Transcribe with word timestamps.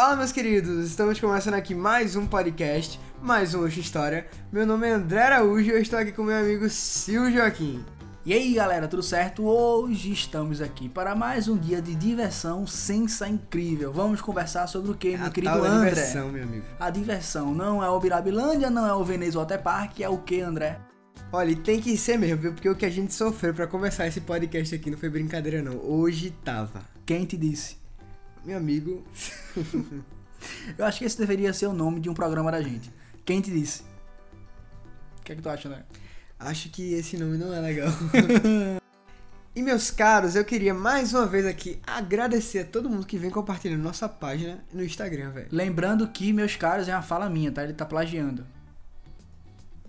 Fala, 0.00 0.16
meus 0.16 0.32
queridos! 0.32 0.88
Estamos 0.88 1.20
começando 1.20 1.52
aqui 1.52 1.74
mais 1.74 2.16
um 2.16 2.26
podcast, 2.26 2.98
mais 3.20 3.54
um 3.54 3.62
Oxa 3.64 3.80
História. 3.80 4.26
Meu 4.50 4.64
nome 4.64 4.88
é 4.88 4.92
André 4.92 5.24
Araújo 5.24 5.68
e 5.68 5.72
eu 5.72 5.78
estou 5.78 5.98
aqui 5.98 6.10
com 6.10 6.22
meu 6.22 6.38
amigo 6.38 6.70
Silvio 6.70 7.30
Joaquim. 7.30 7.84
E 8.24 8.32
aí 8.32 8.54
galera, 8.54 8.88
tudo 8.88 9.02
certo? 9.02 9.44
Hoje 9.44 10.10
estamos 10.10 10.62
aqui 10.62 10.88
para 10.88 11.14
mais 11.14 11.48
um 11.48 11.58
dia 11.58 11.82
de 11.82 11.94
diversão 11.94 12.66
sensa 12.66 13.28
incrível. 13.28 13.92
Vamos 13.92 14.22
conversar 14.22 14.66
sobre 14.68 14.90
o 14.90 14.94
que, 14.94 15.18
meu 15.18 15.26
A 15.26 15.30
querido 15.30 15.52
tal 15.52 15.64
André? 15.66 15.90
diversão, 15.90 16.32
meu 16.32 16.44
amigo. 16.44 16.64
A 16.80 16.88
diversão 16.88 17.52
não 17.52 17.84
é 17.84 17.90
o 17.90 18.00
Birabilândia, 18.00 18.70
não 18.70 18.86
é 18.86 18.94
o 18.94 19.04
Veneza 19.04 19.38
Water 19.38 19.62
Park, 19.62 20.00
é 20.00 20.08
o 20.08 20.16
que, 20.16 20.40
André? 20.40 20.78
Olha, 21.30 21.54
tem 21.54 21.78
que 21.78 21.94
ser 21.98 22.16
mesmo, 22.16 22.38
viu? 22.38 22.54
Porque 22.54 22.70
o 22.70 22.74
que 22.74 22.86
a 22.86 22.90
gente 22.90 23.12
sofreu 23.12 23.52
pra 23.52 23.66
começar 23.66 24.06
esse 24.06 24.22
podcast 24.22 24.74
aqui 24.74 24.90
não 24.90 24.96
foi 24.96 25.10
brincadeira, 25.10 25.60
não. 25.60 25.76
Hoje 25.76 26.34
tava. 26.42 26.80
Quem 27.04 27.26
te 27.26 27.36
disse? 27.36 27.79
Meu 28.44 28.56
amigo. 28.56 29.04
Eu 30.76 30.84
acho 30.84 30.98
que 30.98 31.04
esse 31.04 31.18
deveria 31.18 31.52
ser 31.52 31.66
o 31.66 31.72
nome 31.72 32.00
de 32.00 32.08
um 32.08 32.14
programa 32.14 32.50
da 32.50 32.62
gente. 32.62 32.90
Quem 33.24 33.40
te 33.40 33.50
disse? 33.50 33.82
O 35.18 35.22
que 35.22 35.32
é 35.32 35.36
que 35.36 35.42
tu 35.42 35.48
acha, 35.48 35.68
André? 35.68 35.84
Acho 36.38 36.70
que 36.70 36.94
esse 36.94 37.18
nome 37.18 37.36
não 37.36 37.52
é 37.52 37.60
legal. 37.60 37.90
e 39.54 39.62
meus 39.62 39.90
caros, 39.90 40.34
eu 40.34 40.44
queria 40.44 40.72
mais 40.72 41.12
uma 41.12 41.26
vez 41.26 41.44
aqui 41.44 41.78
agradecer 41.86 42.60
a 42.60 42.64
todo 42.64 42.88
mundo 42.88 43.06
que 43.06 43.18
vem 43.18 43.30
compartilhando 43.30 43.82
nossa 43.82 44.08
página 44.08 44.64
no 44.72 44.82
Instagram, 44.82 45.30
velho. 45.32 45.48
Lembrando 45.52 46.08
que, 46.08 46.32
meus 46.32 46.56
caros, 46.56 46.88
é 46.88 46.94
uma 46.94 47.02
fala 47.02 47.28
minha, 47.28 47.52
tá? 47.52 47.62
Ele 47.62 47.74
tá 47.74 47.84
plagiando. 47.84 48.46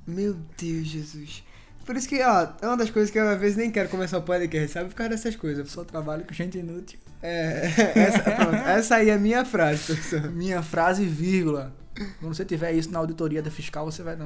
Meu 0.05 0.35
Deus, 0.57 0.88
Jesus. 0.88 1.43
Por 1.85 1.95
isso 1.95 2.09
que, 2.09 2.21
ó, 2.21 2.49
é 2.61 2.67
uma 2.67 2.77
das 2.77 2.89
coisas 2.89 3.09
que 3.09 3.17
eu 3.17 3.29
às 3.29 3.39
vezes 3.39 3.55
nem 3.55 3.71
quero 3.71 3.88
começar 3.88 4.17
o 4.17 4.21
podcast, 4.21 4.73
sabe? 4.73 4.89
Por 4.89 4.95
causa 4.95 5.11
dessas 5.11 5.36
coisas. 5.38 5.71
Só 5.71 5.86
trabalho 5.86 6.25
com 6.25 6.33
gente 6.33 6.58
inútil. 6.58 6.99
É, 7.22 7.66
essa, 7.95 8.19
pronto, 8.19 8.55
essa 8.55 8.95
aí 8.95 9.09
é 9.09 9.14
a 9.14 9.19
minha 9.19 9.45
frase, 9.45 9.83
professor. 9.83 10.31
Minha 10.31 10.61
frase, 10.61 11.05
vírgula. 11.05 11.73
Quando 12.19 12.33
você 12.33 12.44
tiver 12.44 12.72
isso 12.72 12.91
na 12.91 13.00
auditoria 13.00 13.41
da 13.41 13.52
fiscal, 13.52 13.86
você 13.86 14.02
vai. 14.02 14.17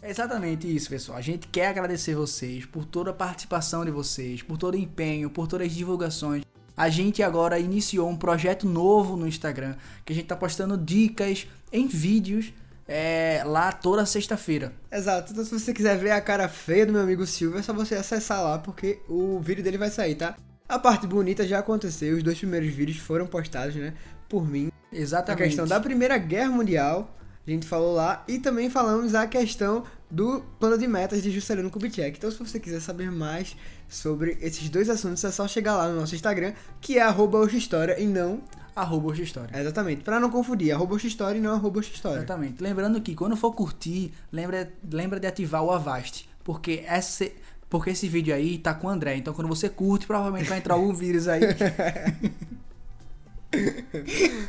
É 0.00 0.10
exatamente 0.10 0.72
isso, 0.72 0.88
pessoal. 0.88 1.18
A 1.18 1.22
gente 1.22 1.48
quer 1.48 1.68
agradecer 1.68 2.14
vocês 2.14 2.64
por 2.64 2.84
toda 2.84 3.10
a 3.10 3.14
participação 3.14 3.84
de 3.84 3.90
vocês, 3.90 4.42
por 4.42 4.56
todo 4.56 4.74
o 4.74 4.78
empenho, 4.78 5.30
por 5.30 5.46
todas 5.46 5.66
as 5.66 5.74
divulgações. 5.74 6.42
A 6.76 6.88
gente 6.88 7.22
agora 7.22 7.58
iniciou 7.58 8.08
um 8.08 8.16
projeto 8.16 8.66
novo 8.68 9.16
no 9.16 9.28
Instagram, 9.28 9.76
que 10.04 10.12
a 10.12 10.16
gente 10.16 10.26
tá 10.26 10.36
postando 10.36 10.76
dicas 10.76 11.46
em 11.72 11.86
vídeos 11.86 12.52
é, 12.86 13.42
lá 13.46 13.72
toda 13.72 14.04
sexta-feira. 14.04 14.72
Exato. 14.90 15.32
Então, 15.32 15.44
se 15.44 15.58
você 15.58 15.72
quiser 15.72 15.96
ver 15.96 16.10
a 16.10 16.20
cara 16.20 16.48
feia 16.48 16.84
do 16.84 16.92
meu 16.92 17.02
amigo 17.02 17.24
Silvio, 17.26 17.58
é 17.58 17.62
só 17.62 17.72
você 17.72 17.94
acessar 17.94 18.42
lá, 18.42 18.58
porque 18.58 19.00
o 19.08 19.40
vídeo 19.40 19.62
dele 19.62 19.78
vai 19.78 19.90
sair, 19.90 20.16
tá? 20.16 20.36
A 20.74 20.78
parte 20.80 21.06
bonita 21.06 21.46
já 21.46 21.60
aconteceu, 21.60 22.16
os 22.16 22.22
dois 22.24 22.36
primeiros 22.36 22.68
vídeos 22.68 22.98
foram 22.98 23.28
postados, 23.28 23.76
né? 23.76 23.94
Por 24.28 24.44
mim. 24.44 24.72
A 24.90 24.96
Exatamente. 24.96 25.44
questão 25.44 25.68
da 25.68 25.78
Primeira 25.78 26.18
Guerra 26.18 26.50
Mundial, 26.50 27.16
a 27.46 27.48
gente 27.48 27.64
falou 27.64 27.94
lá, 27.94 28.24
e 28.26 28.40
também 28.40 28.68
falamos 28.68 29.14
a 29.14 29.24
questão 29.28 29.84
do 30.10 30.40
plano 30.58 30.76
de 30.76 30.88
metas 30.88 31.22
de 31.22 31.30
Juscelino 31.30 31.70
Kubitschek. 31.70 32.18
Então, 32.18 32.28
se 32.28 32.40
você 32.40 32.58
quiser 32.58 32.80
saber 32.80 33.08
mais 33.08 33.56
sobre 33.88 34.36
esses 34.40 34.68
dois 34.68 34.90
assuntos, 34.90 35.22
é 35.22 35.30
só 35.30 35.46
chegar 35.46 35.76
lá 35.76 35.88
no 35.88 36.00
nosso 36.00 36.16
Instagram, 36.16 36.52
que 36.80 36.98
é 36.98 37.02
arroba 37.02 37.38
História 37.52 37.96
e 38.00 38.04
não. 38.04 38.42
Arroba 38.74 39.10
hoje 39.10 39.22
história. 39.22 39.56
Exatamente, 39.56 40.02
pra 40.02 40.18
não 40.18 40.28
confundir, 40.28 40.72
arroba 40.72 40.96
História 40.96 41.38
e 41.38 41.40
não 41.40 41.52
arroba 41.52 41.78
História. 41.78 42.18
Exatamente. 42.18 42.60
Lembrando 42.60 43.00
que 43.00 43.14
quando 43.14 43.36
for 43.36 43.52
curtir, 43.52 44.12
lembra, 44.32 44.72
lembra 44.90 45.20
de 45.20 45.28
ativar 45.28 45.62
o 45.62 45.70
Avast. 45.70 46.28
Porque 46.42 46.84
esse, 46.90 47.32
porque 47.78 47.90
esse 47.90 48.08
vídeo 48.08 48.32
aí 48.32 48.56
tá 48.56 48.72
com 48.72 48.86
o 48.86 48.90
André. 48.90 49.16
Então 49.16 49.34
quando 49.34 49.48
você 49.48 49.68
curte, 49.68 50.06
provavelmente 50.06 50.48
vai 50.48 50.58
entrar 50.58 50.74
algum 50.74 50.94
vírus 50.94 51.26
aí. 51.26 51.40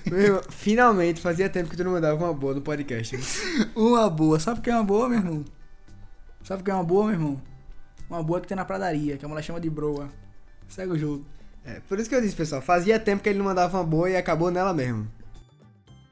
Meu 0.10 0.20
irmão, 0.20 0.42
finalmente, 0.50 1.20
fazia 1.22 1.50
tempo 1.50 1.70
que 1.70 1.76
tu 1.76 1.84
não 1.84 1.92
mandava 1.92 2.24
uma 2.24 2.34
boa 2.34 2.54
no 2.54 2.62
podcast. 2.62 3.18
uma 3.76 4.10
boa. 4.10 4.40
Sabe 4.40 4.60
o 4.60 4.62
que 4.64 4.70
é 4.70 4.74
uma 4.76 4.84
boa, 4.84 5.10
meu 5.10 5.20
irmão? 5.20 5.46
Sabe 6.44 6.62
o 6.62 6.66
que 6.66 6.72
é 6.72 6.74
uma 6.74 6.84
boa, 6.84 7.06
meu 7.06 7.14
irmão? 7.14 7.42
Uma 8.10 8.22
boa 8.22 8.40
que 8.40 8.48
tem 8.48 8.56
na 8.56 8.66
pradaria, 8.66 9.18
que 9.18 9.26
a 9.26 9.28
mulher 9.28 9.42
chama 9.42 9.60
de 9.60 9.70
broa. 9.70 10.10
Segue 10.68 10.94
o 10.94 10.98
jogo. 10.98 11.26
É, 11.64 11.80
por 11.88 12.00
isso 12.00 12.08
que 12.10 12.16
eu 12.16 12.22
disse, 12.22 12.36
pessoal, 12.36 12.62
fazia 12.62 13.00
tempo 13.00 13.24
que 13.24 13.30
ele 13.30 13.40
não 13.40 13.46
mandava 13.46 13.78
uma 13.78 13.84
boa 13.84 14.10
e 14.10 14.16
acabou 14.16 14.52
nela 14.52 14.74
mesmo. 14.74 15.08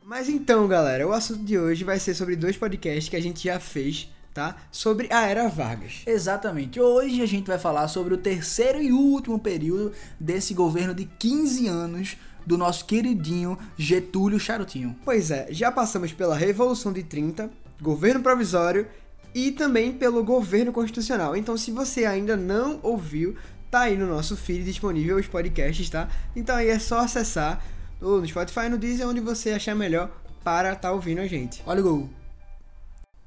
Mas 0.03 0.29
então, 0.29 0.67
galera, 0.67 1.07
o 1.07 1.13
assunto 1.13 1.43
de 1.43 1.57
hoje 1.57 1.83
vai 1.83 1.99
ser 1.99 2.13
sobre 2.13 2.35
dois 2.35 2.57
podcasts 2.57 3.09
que 3.09 3.15
a 3.15 3.21
gente 3.21 3.43
já 3.43 3.59
fez, 3.59 4.11
tá? 4.33 4.55
Sobre 4.71 5.07
a 5.11 5.27
Era 5.27 5.47
Vargas. 5.47 6.01
Exatamente. 6.05 6.79
Hoje 6.79 7.21
a 7.21 7.25
gente 7.25 7.47
vai 7.47 7.59
falar 7.59 7.87
sobre 7.87 8.13
o 8.13 8.17
terceiro 8.17 8.81
e 8.81 8.91
último 8.91 9.37
período 9.39 9.91
desse 10.19 10.53
governo 10.53 10.93
de 10.93 11.05
15 11.05 11.67
anos 11.67 12.17
do 12.45 12.57
nosso 12.57 12.85
queridinho 12.85 13.57
Getúlio 13.77 14.39
Charutinho. 14.39 14.95
Pois 15.05 15.31
é, 15.31 15.47
já 15.51 15.71
passamos 15.71 16.11
pela 16.11 16.35
Revolução 16.35 16.91
de 16.91 17.03
30, 17.03 17.49
governo 17.81 18.21
provisório 18.21 18.87
e 19.33 19.51
também 19.51 19.91
pelo 19.91 20.23
governo 20.23 20.71
constitucional. 20.71 21.35
Então, 21.35 21.57
se 21.57 21.71
você 21.71 22.05
ainda 22.05 22.35
não 22.35 22.79
ouviu, 22.83 23.35
tá 23.71 23.81
aí 23.81 23.97
no 23.97 24.05
nosso 24.05 24.35
feed 24.35 24.63
disponível 24.63 25.17
os 25.17 25.27
podcasts, 25.27 25.89
tá? 25.89 26.07
Então 26.35 26.55
aí 26.55 26.69
é 26.69 26.77
só 26.77 26.99
acessar 26.99 27.63
ou 27.99 28.19
no 28.19 28.27
Spotify, 28.27 28.69
no 28.69 28.77
Deezer, 28.77 29.07
onde 29.07 29.21
você 29.21 29.51
achar 29.51 29.73
melhor 29.73 30.11
para 30.43 30.73
estar 30.73 30.89
tá 30.89 30.91
ouvindo 30.91 31.21
a 31.21 31.27
gente. 31.27 31.63
Olha 31.65 31.79
o 31.79 31.83
gol. 31.83 32.09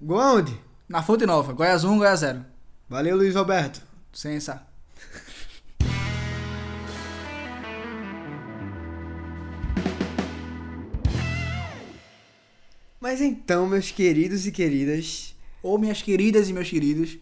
Gol 0.00 0.20
aonde? 0.20 0.66
Na 0.88 1.02
Fonte 1.02 1.26
Nova. 1.26 1.52
Goiás 1.52 1.82
1, 1.82 1.98
Goiás 1.98 2.20
0. 2.20 2.46
Valeu, 2.88 3.16
Luiz 3.16 3.34
Roberto. 3.34 3.82
Sensa. 4.12 4.64
Mas 13.00 13.20
então, 13.20 13.66
meus 13.66 13.90
queridos 13.90 14.46
e 14.46 14.52
queridas, 14.52 15.34
Ou 15.60 15.76
minhas 15.76 16.00
queridas 16.00 16.48
e 16.48 16.52
meus 16.52 16.70
queridos, 16.70 17.18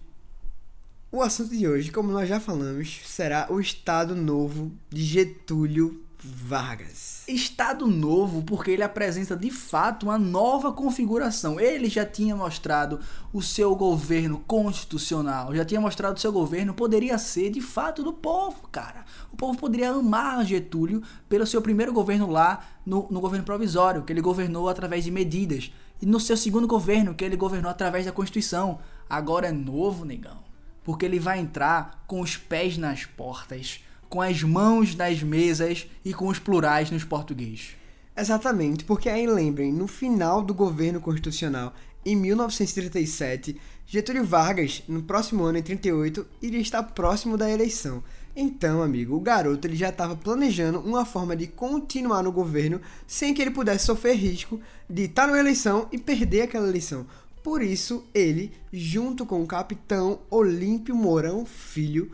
o 1.10 1.22
assunto 1.22 1.56
de 1.56 1.66
hoje, 1.66 1.91
como 1.91 2.12
nós 2.12 2.28
já 2.28 2.38
falamos, 2.38 3.00
será 3.06 3.46
o 3.50 3.58
Estado 3.58 4.14
Novo 4.14 4.70
de 4.91 5.02
Getúlio 5.02 6.03
Vargas. 6.27 7.23
Estado 7.29 7.87
novo 7.87 8.43
porque 8.43 8.71
ele 8.71 8.83
apresenta 8.83 9.37
de 9.37 9.51
fato 9.51 10.05
uma 10.05 10.19
nova 10.19 10.73
configuração. 10.73 11.61
Ele 11.61 11.87
já 11.87 12.07
tinha 12.07 12.35
mostrado 12.35 12.99
o 13.31 13.43
seu 13.43 13.77
governo 13.77 14.43
constitucional, 14.47 15.55
já 15.55 15.67
tinha 15.67 15.81
mostrado 15.81 16.17
o 16.17 16.21
seu 16.21 16.33
governo 16.33 16.73
poderia 16.73 17.19
ser 17.19 17.51
de 17.51 17.61
fato 17.61 18.03
do 18.03 18.11
povo, 18.11 18.67
cara. 18.73 19.05
O 19.31 19.37
povo 19.37 19.59
poderia 19.59 19.91
amar 19.91 20.47
Getúlio 20.47 21.03
pelo 21.29 21.47
seu 21.47 21.61
primeiro 21.61 21.93
governo 21.93 22.31
lá 22.31 22.65
no, 22.87 23.06
no 23.11 23.21
governo 23.21 23.45
provisório, 23.45 24.03
que 24.03 24.12
ele 24.12 24.23
governou 24.23 24.71
através 24.71 25.05
de 25.05 25.11
medidas, 25.11 25.71
e 26.01 26.06
no 26.06 26.19
seu 26.19 26.39
segundo 26.39 26.67
governo, 26.67 27.15
que 27.15 27.25
ele 27.25 27.37
governou 27.37 27.71
através 27.71 28.06
da 28.06 28.12
Constituição. 28.12 28.79
Agora 29.11 29.49
é 29.49 29.53
novo, 29.53 30.06
negão, 30.06 30.39
porque 30.83 31.05
ele 31.05 31.19
vai 31.19 31.39
entrar 31.39 32.03
com 32.06 32.21
os 32.23 32.39
pés 32.39 32.79
nas 32.79 33.05
portas 33.05 33.84
com 34.09 34.20
as 34.20 34.42
mãos 34.42 34.94
nas 34.94 35.22
mesas 35.22 35.87
e 36.04 36.12
com 36.12 36.28
os 36.28 36.38
plurais 36.38 36.91
nos 36.91 37.04
português. 37.04 37.76
Exatamente, 38.16 38.84
porque 38.84 39.09
aí 39.09 39.26
lembrem, 39.26 39.72
no 39.72 39.88
final 39.88 40.41
do 40.41 40.54
governo 40.54 41.00
constitucional, 41.00 41.75
em 42.06 42.14
1937, 42.14 43.59
Getúlio 43.87 44.25
Vargas, 44.25 44.82
no 44.87 45.03
próximo 45.03 45.43
ano, 45.44 45.59
em 45.59 45.62
38, 45.62 46.26
iria 46.41 46.60
estar 46.60 46.82
próximo 46.82 47.37
da 47.37 47.50
eleição. 47.50 48.04
Então, 48.37 48.82
amigo, 48.82 49.16
o 49.16 49.20
garoto 49.20 49.66
ele 49.66 49.76
já 49.76 49.88
estava 49.88 50.14
planejando 50.14 50.81
uma 50.81 51.04
forma 51.04 51.34
de 51.34 51.47
continuar 51.47 52.22
no 52.22 52.32
governo 52.32 52.81
sem 53.06 53.32
que 53.32 53.41
ele 53.41 53.50
pudesse 53.50 53.87
sofrer 53.87 54.16
risco 54.16 54.60
de 54.88 55.04
estar 55.04 55.26
na 55.26 55.38
eleição 55.38 55.88
e 55.91 55.98
perder 55.98 56.43
aquela 56.43 56.69
eleição. 56.69 57.06
Por 57.43 57.62
isso, 57.62 58.04
ele, 58.14 58.53
junto 58.72 59.25
com 59.25 59.43
o 59.43 59.47
capitão 59.47 60.20
Olímpio 60.31 60.94
Mourão 60.94 61.44
Filho, 61.44 62.11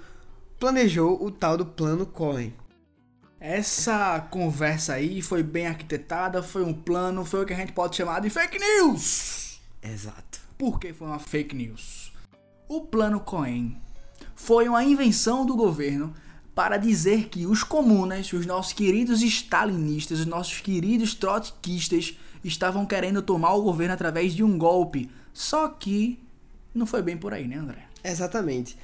planejou 0.61 1.25
o 1.25 1.31
tal 1.31 1.57
do 1.57 1.65
Plano 1.65 2.05
Cohen. 2.05 2.53
Essa 3.41 4.21
conversa 4.31 4.93
aí 4.93 5.23
foi 5.23 5.43
bem 5.43 5.67
arquitetada, 5.67 6.43
foi 6.43 6.63
um 6.63 6.75
plano, 6.75 7.25
foi 7.25 7.43
o 7.43 7.47
que 7.47 7.55
a 7.55 7.57
gente 7.57 7.73
pode 7.73 7.97
chamar 7.97 8.21
de 8.21 8.29
fake 8.29 8.59
news. 8.59 9.59
Exato. 9.83 10.39
Por 10.59 10.79
que 10.79 10.93
foi 10.93 11.07
uma 11.09 11.19
fake 11.19 11.57
news? 11.57 12.13
O 12.69 12.83
Plano 12.83 13.19
Cohen 13.19 13.75
foi 14.35 14.69
uma 14.69 14.85
invenção 14.85 15.47
do 15.47 15.57
governo 15.57 16.13
para 16.55 16.77
dizer 16.77 17.31
que 17.31 17.47
os 17.47 17.65
comunas, 17.65 18.31
os 18.35 18.45
nossos 18.45 18.75
queridos 18.75 19.23
stalinistas, 19.23 20.21
os 20.21 20.27
nossos 20.27 20.61
queridos 20.61 21.15
trotskistas 21.15 22.19
estavam 22.45 22.85
querendo 22.85 23.23
tomar 23.23 23.55
o 23.55 23.63
governo 23.63 23.95
através 23.95 24.35
de 24.35 24.45
um 24.45 24.59
golpe. 24.59 25.11
Só 25.33 25.69
que 25.69 26.23
não 26.75 26.85
foi 26.85 27.01
bem 27.01 27.17
por 27.17 27.33
aí, 27.33 27.49
né, 27.49 27.57
André? 27.57 27.87
Exatamente. 28.05 28.77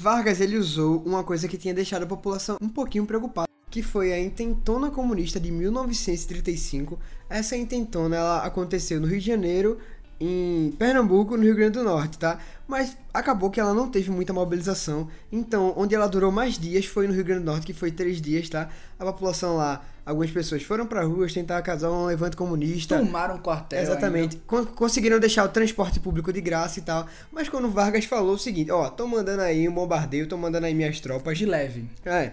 Vargas 0.00 0.40
ele 0.40 0.56
usou 0.56 1.02
uma 1.04 1.24
coisa 1.24 1.48
que 1.48 1.58
tinha 1.58 1.74
deixado 1.74 2.04
a 2.04 2.06
população 2.06 2.56
um 2.62 2.68
pouquinho 2.68 3.04
preocupada, 3.04 3.48
que 3.68 3.82
foi 3.82 4.12
a 4.12 4.20
intentona 4.20 4.92
comunista 4.92 5.40
de 5.40 5.50
1935. 5.50 6.96
Essa 7.28 7.56
intentona 7.56 8.14
ela 8.14 8.38
aconteceu 8.44 9.00
no 9.00 9.08
Rio 9.08 9.18
de 9.18 9.26
Janeiro 9.26 9.76
em 10.20 10.72
Pernambuco, 10.78 11.36
no 11.36 11.42
Rio 11.44 11.54
Grande 11.54 11.78
do 11.78 11.84
Norte, 11.84 12.18
tá? 12.18 12.38
Mas 12.66 12.96
acabou 13.14 13.50
que 13.50 13.60
ela 13.60 13.72
não 13.72 13.88
teve 13.88 14.10
muita 14.10 14.32
mobilização. 14.32 15.08
Então, 15.30 15.72
onde 15.76 15.94
ela 15.94 16.06
durou 16.08 16.30
mais 16.32 16.58
dias 16.58 16.84
foi 16.86 17.06
no 17.06 17.14
Rio 17.14 17.24
Grande 17.24 17.40
do 17.44 17.46
Norte, 17.50 17.64
que 17.66 17.72
foi 17.72 17.90
três 17.92 18.20
dias, 18.20 18.48
tá? 18.48 18.68
A 18.98 19.04
população 19.04 19.56
lá, 19.56 19.82
algumas 20.04 20.30
pessoas 20.30 20.62
foram 20.62 20.86
para 20.86 21.02
ruas 21.04 21.32
tentar 21.32 21.62
causar 21.62 21.90
um 21.90 22.04
levante 22.06 22.36
comunista. 22.36 22.98
Tomaram 22.98 23.36
um 23.36 23.38
quartel. 23.38 23.80
Exatamente. 23.80 24.36
Con- 24.46 24.66
Conseguiram 24.66 25.18
deixar 25.20 25.44
o 25.44 25.48
transporte 25.48 25.98
público 26.00 26.32
de 26.32 26.40
graça 26.40 26.78
e 26.78 26.82
tal. 26.82 27.06
Mas 27.32 27.48
quando 27.48 27.70
Vargas 27.70 28.04
falou 28.04 28.34
o 28.34 28.38
seguinte: 28.38 28.70
Ó, 28.70 28.90
tô 28.90 29.06
mandando 29.06 29.42
aí 29.42 29.68
um 29.68 29.72
bombardeio, 29.72 30.26
tô 30.26 30.36
mandando 30.36 30.66
aí 30.66 30.74
minhas 30.74 31.00
tropas. 31.00 31.38
De 31.38 31.46
leve. 31.46 31.88
É. 32.04 32.32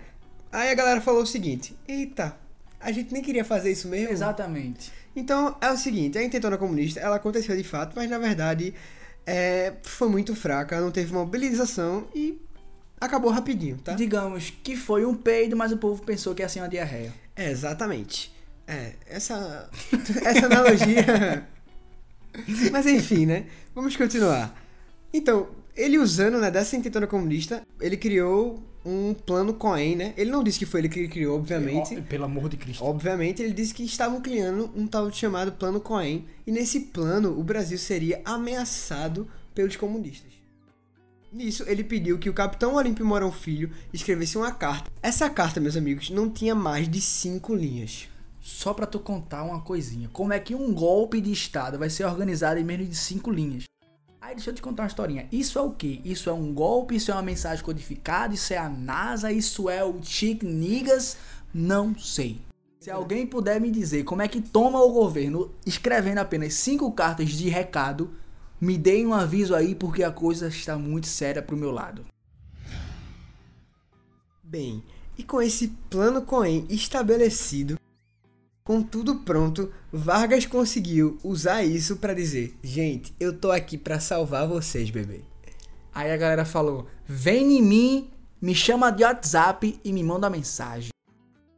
Aí 0.51 0.69
a 0.69 0.75
galera 0.75 0.99
falou 1.01 1.21
o 1.21 1.25
seguinte: 1.27 1.73
Eita, 1.87 2.35
a 2.81 2.91
gente 2.91 3.13
nem 3.13 3.21
queria 3.21 3.45
fazer 3.45 3.71
isso 3.71 3.87
mesmo. 3.87 4.11
Exatamente. 4.11 4.91
Então 5.15 5.55
é 5.61 5.71
o 5.71 5.77
seguinte, 5.77 6.17
a 6.17 6.23
intentona 6.23 6.57
comunista, 6.57 6.99
ela 6.99 7.15
aconteceu 7.15 7.55
de 7.55 7.63
fato, 7.63 7.93
mas 7.95 8.09
na 8.09 8.17
verdade 8.17 8.73
é, 9.25 9.73
foi 9.83 10.09
muito 10.09 10.35
fraca, 10.35 10.79
não 10.81 10.91
teve 10.91 11.13
mobilização 11.13 12.07
e 12.13 12.39
acabou 12.99 13.31
rapidinho, 13.31 13.77
tá? 13.77 13.93
Digamos 13.93 14.51
que 14.63 14.75
foi 14.75 15.05
um 15.05 15.15
peido, 15.15 15.55
mas 15.55 15.71
o 15.71 15.77
povo 15.77 16.03
pensou 16.03 16.35
que 16.35 16.41
ia 16.41 16.49
ser 16.49 16.59
uma 16.59 16.69
diarreia. 16.69 17.13
É, 17.35 17.49
exatamente. 17.49 18.33
É, 18.67 18.93
essa, 19.07 19.69
essa 20.23 20.45
analogia... 20.45 21.47
mas 22.71 22.85
enfim, 22.85 23.25
né? 23.25 23.45
Vamos 23.73 23.95
continuar. 23.95 24.53
Então, 25.13 25.47
ele 25.75 25.97
usando 25.97 26.39
né, 26.39 26.51
dessa 26.51 26.75
intentona 26.75 27.07
comunista, 27.07 27.61
ele 27.79 27.97
criou 27.97 28.61
um 28.85 29.13
plano 29.13 29.53
Cohen, 29.53 29.95
né? 29.95 30.13
Ele 30.15 30.29
não 30.29 30.43
disse 30.43 30.59
que 30.59 30.65
foi 30.65 30.81
ele 30.81 30.89
que 30.89 31.07
criou, 31.07 31.37
obviamente. 31.37 31.99
Pelo 32.03 32.25
amor 32.25 32.47
de 32.47 32.57
Cristo. 32.57 32.83
Obviamente, 32.83 33.41
ele 33.41 33.53
disse 33.53 33.73
que 33.73 33.83
estavam 33.83 34.21
criando 34.21 34.71
um 34.75 34.85
tal 34.85 35.11
chamado 35.11 35.51
Plano 35.53 35.81
Cohen, 35.81 36.25
e 36.45 36.51
nesse 36.51 36.79
plano 36.81 37.37
o 37.37 37.43
Brasil 37.43 37.77
seria 37.77 38.21
ameaçado 38.23 39.27
pelos 39.53 39.75
comunistas. 39.75 40.33
Nisso, 41.33 41.65
ele 41.67 41.83
pediu 41.83 42.17
que 42.17 42.29
o 42.29 42.33
capitão 42.33 42.75
Olímpio 42.75 43.05
Mourão 43.05 43.31
Filho 43.31 43.69
escrevesse 43.91 44.37
uma 44.37 44.51
carta. 44.51 44.89
Essa 45.01 45.29
carta, 45.29 45.59
meus 45.59 45.75
amigos, 45.75 46.09
não 46.09 46.29
tinha 46.29 46.55
mais 46.55 46.87
de 46.87 47.01
cinco 47.01 47.53
linhas. 47.53 48.07
Só 48.39 48.73
pra 48.73 48.85
tu 48.85 48.99
contar 48.99 49.43
uma 49.43 49.61
coisinha. 49.61 50.07
Como 50.13 50.31
é 50.31 50.39
que 50.39 50.53
um 50.53 50.73
golpe 50.73 51.19
de 51.19 51.31
Estado 51.31 51.79
vai 51.79 51.89
ser 51.89 52.05
organizado 52.05 52.59
em 52.59 52.63
menos 52.63 52.87
de 52.87 52.95
cinco 52.95 53.31
linhas? 53.31 53.63
Aí 54.25 54.33
deixa 54.33 54.49
eu 54.49 54.55
te 54.55 54.61
contar 54.61 54.81
uma 54.81 54.87
historinha. 54.87 55.27
Isso 55.31 55.59
é 55.59 55.61
o 55.61 55.69
quê? 55.69 56.01
Isso 56.03 56.31
é 56.31 56.33
um 56.33 56.51
golpe? 56.51 56.95
Isso 56.95 57.11
é 57.11 57.13
uma 57.13 57.21
mensagem 57.21 57.63
codificada? 57.63 58.33
Isso 58.33 58.51
é 58.53 58.57
a 58.57 58.67
NASA? 58.67 59.31
Isso 59.31 59.69
é 59.69 59.85
o 59.85 60.01
Chick 60.01 60.43
Niggas? 60.43 61.15
Não 61.53 61.95
sei. 61.95 62.41
Se 62.79 62.89
alguém 62.89 63.27
puder 63.27 63.61
me 63.61 63.69
dizer 63.69 64.03
como 64.03 64.23
é 64.23 64.27
que 64.27 64.41
toma 64.41 64.81
o 64.81 64.91
governo 64.91 65.53
escrevendo 65.63 66.17
apenas 66.17 66.55
cinco 66.55 66.91
cartas 66.91 67.29
de 67.29 67.49
recado, 67.49 68.15
me 68.59 68.79
deem 68.79 69.05
um 69.05 69.13
aviso 69.13 69.53
aí 69.53 69.75
porque 69.75 70.03
a 70.03 70.11
coisa 70.11 70.47
está 70.47 70.75
muito 70.75 71.05
séria 71.05 71.43
pro 71.43 71.55
meu 71.55 71.69
lado. 71.69 72.03
Bem, 74.43 74.83
e 75.19 75.23
com 75.23 75.39
esse 75.39 75.67
plano 75.87 76.23
Cohen 76.23 76.65
estabelecido, 76.67 77.77
com 78.65 78.81
tudo 78.81 79.17
pronto, 79.17 79.71
Vargas 79.93 80.47
conseguiu 80.47 81.19
usar 81.23 81.63
isso 81.63 81.97
para 81.97 82.15
dizer: 82.15 82.57
"Gente, 82.63 83.13
eu 83.19 83.31
tô 83.31 83.51
aqui 83.51 83.77
para 83.77 83.99
salvar 83.99 84.47
vocês, 84.47 84.89
bebê". 84.89 85.21
Aí 85.93 86.11
a 86.11 86.17
galera 86.17 86.43
falou: 86.43 86.87
vem 87.05 87.59
em 87.59 87.61
mim, 87.61 88.09
me 88.41 88.55
chama 88.55 88.89
de 88.89 89.03
WhatsApp 89.03 89.79
e 89.83 89.93
me 89.93 90.03
manda 90.03 90.31
mensagem. 90.31 90.89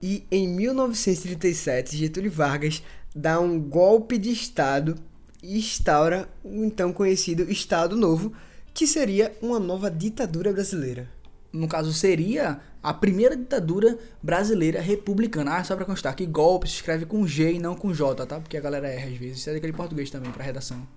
E 0.01 0.25
em 0.30 0.50
1937, 0.50 1.95
Getúlio 1.95 2.30
Vargas 2.30 2.83
dá 3.15 3.39
um 3.39 3.57
golpe 3.57 4.18
de 4.18 4.30
Estado 4.30 4.95
e 5.42 5.57
instaura 5.57 6.30
o 6.44 6.65
então 6.65 6.92
conhecido 6.92 7.50
Estado 7.50 7.95
Novo, 7.95 8.33
que 8.74 8.86
seria 8.86 9.33
uma 9.42 9.59
nova 9.59 9.89
ditadura 9.89 10.51
brasileira. 10.51 11.09
No 11.54 11.69
caso, 11.69 11.94
seria 11.94 12.59
a 12.89 12.94
primeira 12.94 13.36
ditadura 13.36 13.98
brasileira 14.22 14.81
republicana. 14.81 15.56
Ah, 15.57 15.63
só 15.63 15.75
pra 15.75 15.86
constar 15.86 16.16
que 16.16 16.25
golpe 16.25 16.68
se 16.68 16.75
escreve 16.75 17.06
com 17.06 17.25
G 17.28 17.54
e 17.54 17.60
não 17.60 17.75
com 17.75 17.94
J, 17.94 18.25
tá? 18.25 18.39
Porque 18.39 18.57
a 18.57 18.62
galera 18.62 18.88
erra 18.88 19.07
às 19.10 19.18
vezes. 19.18 19.39
Isso 19.39 19.50
é 19.50 19.54
daquele 19.54 19.74
português 19.74 20.10
também, 20.10 20.31
pra 20.31 20.44
redação. 20.44 20.88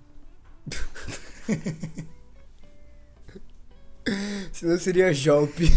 Senão 4.51 4.77
seria 4.79 5.13
Jolpe. 5.13 5.69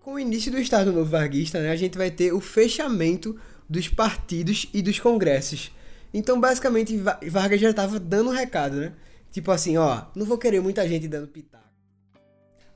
Com 0.00 0.14
o 0.14 0.18
início 0.18 0.50
do 0.50 0.58
Estado 0.58 0.92
Novo 0.92 1.08
Varguista, 1.10 1.60
né, 1.60 1.70
a 1.70 1.76
gente 1.76 1.96
vai 1.96 2.10
ter 2.10 2.32
o 2.32 2.40
fechamento 2.40 3.38
dos 3.68 3.88
partidos 3.88 4.68
e 4.74 4.82
dos 4.82 4.98
congressos. 4.98 5.70
Então, 6.12 6.40
basicamente, 6.40 6.96
Va- 6.98 7.20
Vargas 7.28 7.60
já 7.60 7.70
estava 7.70 7.98
dando 8.00 8.30
um 8.30 8.32
recado, 8.32 8.76
né? 8.76 8.92
Tipo 9.32 9.50
assim, 9.50 9.78
ó, 9.78 10.02
não 10.14 10.26
vou 10.26 10.36
querer 10.36 10.60
muita 10.60 10.86
gente 10.86 11.08
dando 11.08 11.26
pitaco. 11.26 11.62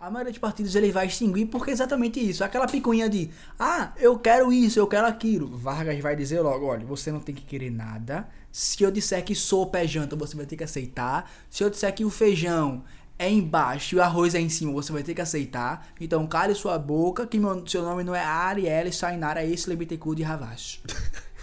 A 0.00 0.10
maioria 0.10 0.32
dos 0.32 0.40
partidos 0.40 0.74
ele 0.74 0.90
vai 0.90 1.06
extinguir 1.06 1.46
porque 1.46 1.70
é 1.70 1.72
exatamente 1.72 2.18
isso. 2.18 2.42
Aquela 2.42 2.66
picuinha 2.66 3.08
de, 3.08 3.30
ah, 3.58 3.92
eu 3.98 4.18
quero 4.18 4.52
isso, 4.52 4.78
eu 4.78 4.86
quero 4.86 5.06
aquilo. 5.06 5.56
Vargas 5.56 5.98
vai 6.00 6.16
dizer 6.16 6.40
logo, 6.40 6.66
olha, 6.66 6.84
você 6.84 7.12
não 7.12 7.20
tem 7.20 7.34
que 7.34 7.44
querer 7.44 7.70
nada. 7.70 8.28
Se 8.50 8.82
eu 8.82 8.90
disser 8.90 9.22
que 9.22 9.34
sopa 9.34 9.78
é 9.78 9.86
janta, 9.86 10.16
você 10.16 10.34
vai 10.34 10.46
ter 10.46 10.56
que 10.56 10.64
aceitar. 10.64 11.30
Se 11.50 11.62
eu 11.62 11.68
disser 11.70 11.94
que 11.94 12.04
o 12.04 12.10
feijão 12.10 12.84
é 13.18 13.30
embaixo 13.30 13.94
e 13.94 13.98
o 13.98 14.02
arroz 14.02 14.34
é 14.34 14.40
em 14.40 14.48
cima, 14.48 14.72
você 14.72 14.92
vai 14.92 15.02
ter 15.02 15.14
que 15.14 15.20
aceitar. 15.20 15.88
Então 16.00 16.26
cale 16.26 16.54
sua 16.54 16.78
boca, 16.78 17.26
que 17.26 17.38
meu, 17.38 17.66
seu 17.66 17.82
nome 17.82 18.02
não 18.02 18.14
é 18.14 18.22
Arielle 18.22 18.92
Sainara 18.92 19.44
Eslebitecu 19.44 20.14
de 20.14 20.22
Ravache. 20.22 20.80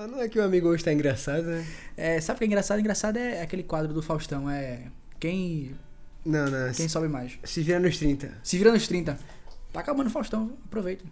Ah, 0.00 0.06
não 0.06 0.18
é 0.18 0.30
que 0.30 0.38
o 0.38 0.42
amigo 0.42 0.66
hoje 0.66 0.82
tá 0.82 0.90
engraçado, 0.90 1.42
né? 1.42 1.66
É, 1.94 2.18
sabe 2.22 2.36
o 2.36 2.38
que 2.38 2.44
é 2.44 2.46
engraçado? 2.46 2.80
Engraçado 2.80 3.18
é 3.18 3.42
aquele 3.42 3.62
quadro 3.62 3.92
do 3.92 4.00
Faustão, 4.00 4.48
é... 4.48 4.84
Quem, 5.20 5.76
Não, 6.24 6.46
não. 6.48 6.72
quem 6.72 6.72
Se, 6.72 6.88
sobe 6.88 7.06
mais? 7.06 7.38
se 7.44 7.62
vira 7.62 7.78
nos 7.78 7.98
30. 7.98 8.38
Se 8.42 8.56
vira 8.56 8.72
nos 8.72 8.88
30. 8.88 9.18
Tá 9.70 9.80
acabando 9.80 10.06
o 10.06 10.10
Faustão, 10.10 10.54
aproveita. 10.64 11.04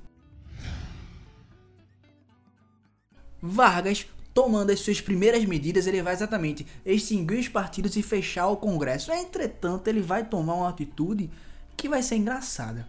Vargas, 3.42 4.06
tomando 4.32 4.70
as 4.70 4.80
suas 4.80 5.02
primeiras 5.02 5.44
medidas, 5.44 5.86
ele 5.86 6.00
vai 6.00 6.14
exatamente 6.14 6.66
extinguir 6.86 7.40
os 7.40 7.48
partidos 7.48 7.94
e 7.94 8.02
fechar 8.02 8.46
o 8.48 8.56
Congresso. 8.56 9.12
Entretanto, 9.12 9.88
ele 9.88 10.00
vai 10.00 10.24
tomar 10.24 10.54
uma 10.54 10.70
atitude 10.70 11.28
que 11.76 11.90
vai 11.90 12.02
ser 12.02 12.16
engraçada. 12.16 12.88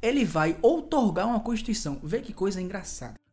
Ele 0.00 0.24
vai 0.24 0.56
outorgar 0.62 1.26
uma 1.26 1.40
Constituição. 1.40 1.98
Vê 2.04 2.20
que 2.20 2.32
coisa 2.32 2.62
engraçada. 2.62 3.23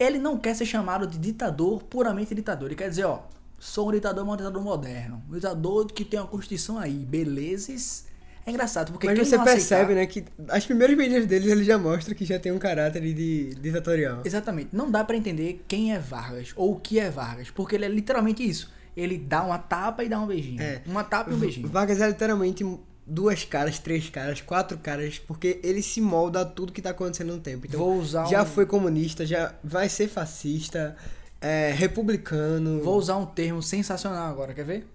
Ele 0.00 0.18
não 0.18 0.38
quer 0.38 0.54
ser 0.54 0.64
chamado 0.64 1.06
de 1.06 1.18
ditador, 1.18 1.82
puramente 1.82 2.34
ditador. 2.34 2.68
Ele 2.68 2.74
quer 2.74 2.88
dizer, 2.88 3.04
ó, 3.04 3.20
sou 3.58 3.90
um 3.90 3.92
ditador, 3.92 4.24
mas 4.24 4.34
um 4.34 4.36
ditador 4.38 4.62
moderno. 4.62 5.22
Um 5.28 5.34
ditador 5.34 5.92
que 5.92 6.06
tem 6.06 6.18
uma 6.18 6.26
Constituição 6.26 6.78
aí, 6.78 7.04
belezas. 7.04 8.06
É 8.46 8.50
engraçado, 8.50 8.92
porque 8.92 9.06
Mas 9.06 9.18
você 9.18 9.36
não 9.36 9.44
percebe, 9.44 9.94
né, 9.94 10.06
que 10.06 10.24
as 10.48 10.64
primeiras 10.64 10.96
medidas 10.96 11.26
dele 11.26 11.50
ele 11.50 11.62
já 11.62 11.76
mostra 11.76 12.14
que 12.14 12.24
já 12.24 12.38
tem 12.38 12.50
um 12.50 12.58
caráter 12.58 13.02
de 13.02 13.54
ditatorial. 13.56 14.22
Exatamente. 14.24 14.70
Não 14.72 14.90
dá 14.90 15.04
pra 15.04 15.14
entender 15.14 15.62
quem 15.68 15.92
é 15.92 15.98
Vargas 15.98 16.54
ou 16.56 16.72
o 16.72 16.80
que 16.80 16.98
é 16.98 17.10
Vargas, 17.10 17.50
porque 17.50 17.76
ele 17.76 17.84
é 17.84 17.88
literalmente 17.88 18.42
isso. 18.42 18.72
Ele 18.96 19.18
dá 19.18 19.42
uma 19.42 19.58
tapa 19.58 20.02
e 20.02 20.08
dá 20.08 20.18
um 20.18 20.26
beijinho. 20.26 20.60
É. 20.62 20.80
Uma 20.86 21.04
tapa 21.04 21.30
e 21.30 21.34
um 21.34 21.38
beijinho. 21.38 21.68
Vargas 21.68 22.00
é 22.00 22.08
literalmente 22.08 22.64
duas 23.10 23.44
caras, 23.44 23.78
três 23.78 24.08
caras, 24.08 24.40
quatro 24.40 24.78
caras, 24.78 25.18
porque 25.18 25.58
ele 25.64 25.82
se 25.82 26.00
molda 26.00 26.42
a 26.42 26.44
tudo 26.44 26.72
que 26.72 26.80
tá 26.80 26.90
acontecendo 26.90 27.34
no 27.34 27.40
tempo. 27.40 27.66
Então, 27.66 27.78
Vou 27.80 27.98
usar 27.98 28.24
já 28.26 28.42
um- 28.42 28.46
foi 28.46 28.64
comunista, 28.64 29.26
já 29.26 29.54
vai 29.64 29.88
ser 29.88 30.08
fascista, 30.08 30.96
é, 31.40 31.72
republicano. 31.72 32.80
Vou 32.82 32.96
usar 32.96 33.16
um 33.16 33.26
termo 33.26 33.62
sensacional 33.62 34.30
agora, 34.30 34.54
quer 34.54 34.64
ver? 34.64 34.86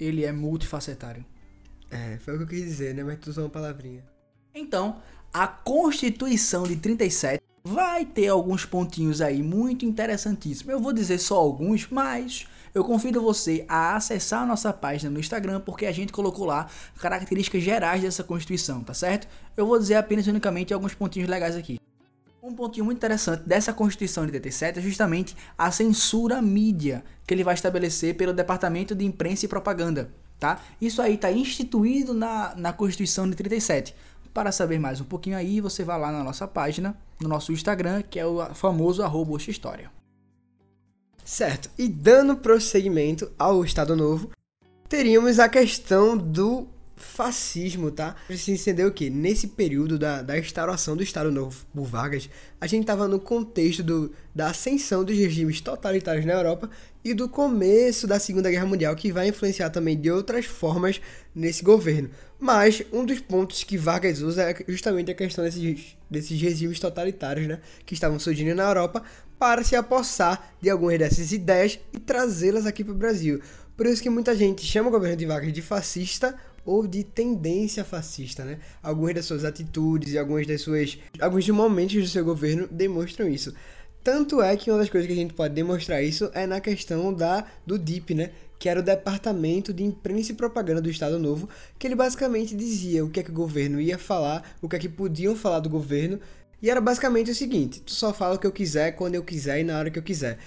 Ele 0.00 0.24
é 0.24 0.32
multifacetário. 0.32 1.24
É, 1.90 2.18
foi 2.24 2.34
o 2.34 2.36
que 2.38 2.42
eu 2.44 2.48
quis 2.48 2.62
dizer, 2.64 2.94
né? 2.94 3.02
Mas 3.04 3.18
tu 3.20 3.30
usou 3.30 3.44
uma 3.44 3.50
palavrinha. 3.50 4.04
Então, 4.54 4.96
a 5.32 5.46
Constituição 5.46 6.64
de 6.64 6.76
37 6.76 7.42
vai 7.64 8.04
ter 8.04 8.28
alguns 8.28 8.64
pontinhos 8.64 9.20
aí 9.20 9.42
muito 9.42 9.84
interessantíssimos. 9.84 10.72
Eu 10.72 10.80
vou 10.80 10.92
dizer 10.92 11.18
só 11.18 11.36
alguns, 11.36 11.86
mas 11.90 12.46
eu 12.74 12.84
convido 12.84 13.20
você 13.20 13.64
a 13.68 13.96
acessar 13.96 14.42
a 14.42 14.46
nossa 14.46 14.72
página 14.72 15.10
no 15.10 15.20
Instagram, 15.20 15.60
porque 15.60 15.86
a 15.86 15.92
gente 15.92 16.12
colocou 16.12 16.46
lá 16.46 16.66
características 17.00 17.62
gerais 17.62 18.02
dessa 18.02 18.24
Constituição, 18.24 18.82
tá 18.82 18.94
certo? 18.94 19.28
Eu 19.56 19.66
vou 19.66 19.78
dizer 19.78 19.94
apenas 19.94 20.26
unicamente 20.26 20.72
alguns 20.72 20.94
pontinhos 20.94 21.28
legais 21.28 21.56
aqui. 21.56 21.78
Um 22.42 22.54
pontinho 22.54 22.84
muito 22.84 22.98
interessante 22.98 23.42
dessa 23.42 23.72
Constituição 23.72 24.24
de 24.24 24.32
87 24.32 24.78
é 24.78 24.82
justamente 24.82 25.36
a 25.56 25.70
censura 25.70 26.40
mídia 26.40 27.04
que 27.26 27.34
ele 27.34 27.44
vai 27.44 27.54
estabelecer 27.54 28.16
pelo 28.16 28.32
Departamento 28.32 28.94
de 28.94 29.04
Imprensa 29.04 29.44
e 29.44 29.48
Propaganda, 29.48 30.10
tá? 30.38 30.60
Isso 30.80 31.02
aí 31.02 31.14
está 31.14 31.30
instituído 31.32 32.14
na, 32.14 32.54
na 32.56 32.72
Constituição 32.72 33.28
de 33.28 33.34
37. 33.34 33.94
Para 34.32 34.52
saber 34.52 34.78
mais 34.78 35.00
um 35.00 35.04
pouquinho 35.04 35.36
aí, 35.36 35.60
você 35.60 35.82
vai 35.82 35.98
lá 35.98 36.12
na 36.12 36.22
nossa 36.22 36.46
página, 36.46 36.96
no 37.20 37.28
nosso 37.28 37.52
Instagram, 37.52 38.02
que 38.02 38.20
é 38.20 38.24
o 38.24 38.54
famoso 38.54 39.02
arroba 39.02 39.36
História. 39.36 39.90
Certo. 41.28 41.68
E 41.76 41.86
dando 41.86 42.38
prosseguimento 42.38 43.30
ao 43.38 43.62
Estado 43.62 43.94
Novo, 43.94 44.30
teríamos 44.88 45.38
a 45.38 45.46
questão 45.46 46.16
do 46.16 46.66
fascismo, 46.96 47.90
tá? 47.90 48.16
Precisa 48.26 48.62
entender 48.62 48.86
o 48.86 48.90
que? 48.90 49.10
Nesse 49.10 49.48
período 49.48 49.98
da, 49.98 50.22
da 50.22 50.38
instauração 50.38 50.96
do 50.96 51.02
Estado 51.02 51.30
Novo 51.30 51.66
por 51.74 51.84
Vargas, 51.84 52.30
a 52.58 52.66
gente 52.66 52.80
estava 52.80 53.06
no 53.06 53.20
contexto 53.20 53.82
do, 53.82 54.10
da 54.34 54.48
ascensão 54.48 55.04
dos 55.04 55.16
regimes 55.16 55.60
totalitários 55.60 56.24
na 56.24 56.32
Europa 56.32 56.70
e 57.04 57.12
do 57.12 57.28
começo 57.28 58.06
da 58.06 58.18
Segunda 58.18 58.50
Guerra 58.50 58.66
Mundial, 58.66 58.96
que 58.96 59.12
vai 59.12 59.28
influenciar 59.28 59.68
também 59.68 60.00
de 60.00 60.10
outras 60.10 60.46
formas 60.46 60.98
nesse 61.34 61.62
governo. 61.62 62.08
Mas 62.40 62.82
um 62.90 63.04
dos 63.04 63.20
pontos 63.20 63.64
que 63.64 63.76
Vargas 63.76 64.22
usa 64.22 64.50
é 64.50 64.64
justamente 64.66 65.10
a 65.10 65.14
questão 65.14 65.44
desses, 65.44 65.96
desses 66.10 66.40
regimes 66.40 66.80
totalitários, 66.80 67.46
né? 67.46 67.60
Que 67.84 67.92
estavam 67.92 68.18
surgindo 68.18 68.54
na 68.54 68.64
Europa 68.64 69.02
para 69.38 69.62
se 69.62 69.76
apossar 69.76 70.54
de 70.60 70.68
algumas 70.68 70.98
dessas 70.98 71.32
ideias 71.32 71.78
e 71.92 71.98
trazê-las 71.98 72.66
aqui 72.66 72.82
para 72.82 72.92
o 72.92 72.96
Brasil. 72.96 73.40
Por 73.76 73.86
isso 73.86 74.02
que 74.02 74.10
muita 74.10 74.34
gente 74.34 74.66
chama 74.66 74.88
o 74.88 74.92
governo 74.92 75.16
de 75.16 75.24
Vargas 75.24 75.52
de 75.52 75.62
fascista 75.62 76.34
ou 76.64 76.86
de 76.86 77.04
tendência 77.04 77.84
fascista, 77.84 78.44
né? 78.44 78.58
Algumas 78.82 79.14
das 79.14 79.24
suas 79.24 79.44
atitudes 79.44 80.12
e 80.12 80.18
algumas 80.18 80.46
das 80.46 80.60
suas 80.60 80.98
alguns 81.20 81.48
momentos 81.48 81.94
do 81.94 82.08
seu 82.08 82.24
governo 82.24 82.68
demonstram 82.70 83.28
isso. 83.28 83.54
Tanto 84.02 84.42
é 84.42 84.56
que 84.56 84.70
uma 84.70 84.78
das 84.78 84.90
coisas 84.90 85.06
que 85.06 85.12
a 85.12 85.16
gente 85.16 85.34
pode 85.34 85.54
demonstrar 85.54 86.02
isso 86.02 86.30
é 86.34 86.46
na 86.46 86.60
questão 86.60 87.12
da 87.12 87.46
do 87.66 87.78
DIP, 87.78 88.14
né? 88.14 88.30
Que 88.58 88.68
era 88.68 88.80
o 88.80 88.82
Departamento 88.82 89.72
de 89.72 89.84
Imprensa 89.84 90.32
e 90.32 90.34
Propaganda 90.34 90.80
do 90.80 90.90
Estado 90.90 91.18
Novo, 91.18 91.48
que 91.78 91.86
ele 91.86 91.94
basicamente 91.94 92.56
dizia 92.56 93.04
o 93.04 93.10
que 93.10 93.20
é 93.20 93.22
que 93.22 93.30
o 93.30 93.34
governo 93.34 93.80
ia 93.80 93.96
falar, 93.96 94.56
o 94.60 94.68
que 94.68 94.76
é 94.76 94.78
que 94.78 94.88
podiam 94.88 95.36
falar 95.36 95.60
do 95.60 95.70
governo, 95.70 96.18
e 96.60 96.70
era 96.70 96.80
basicamente 96.80 97.30
o 97.30 97.34
seguinte: 97.34 97.80
tu 97.80 97.92
só 97.92 98.12
fala 98.12 98.34
o 98.34 98.38
que 98.38 98.46
eu 98.46 98.52
quiser, 98.52 98.92
quando 98.92 99.14
eu 99.14 99.22
quiser 99.22 99.60
e 99.60 99.64
na 99.64 99.78
hora 99.78 99.90
que 99.90 99.98
eu 99.98 100.02
quiser. 100.02 100.38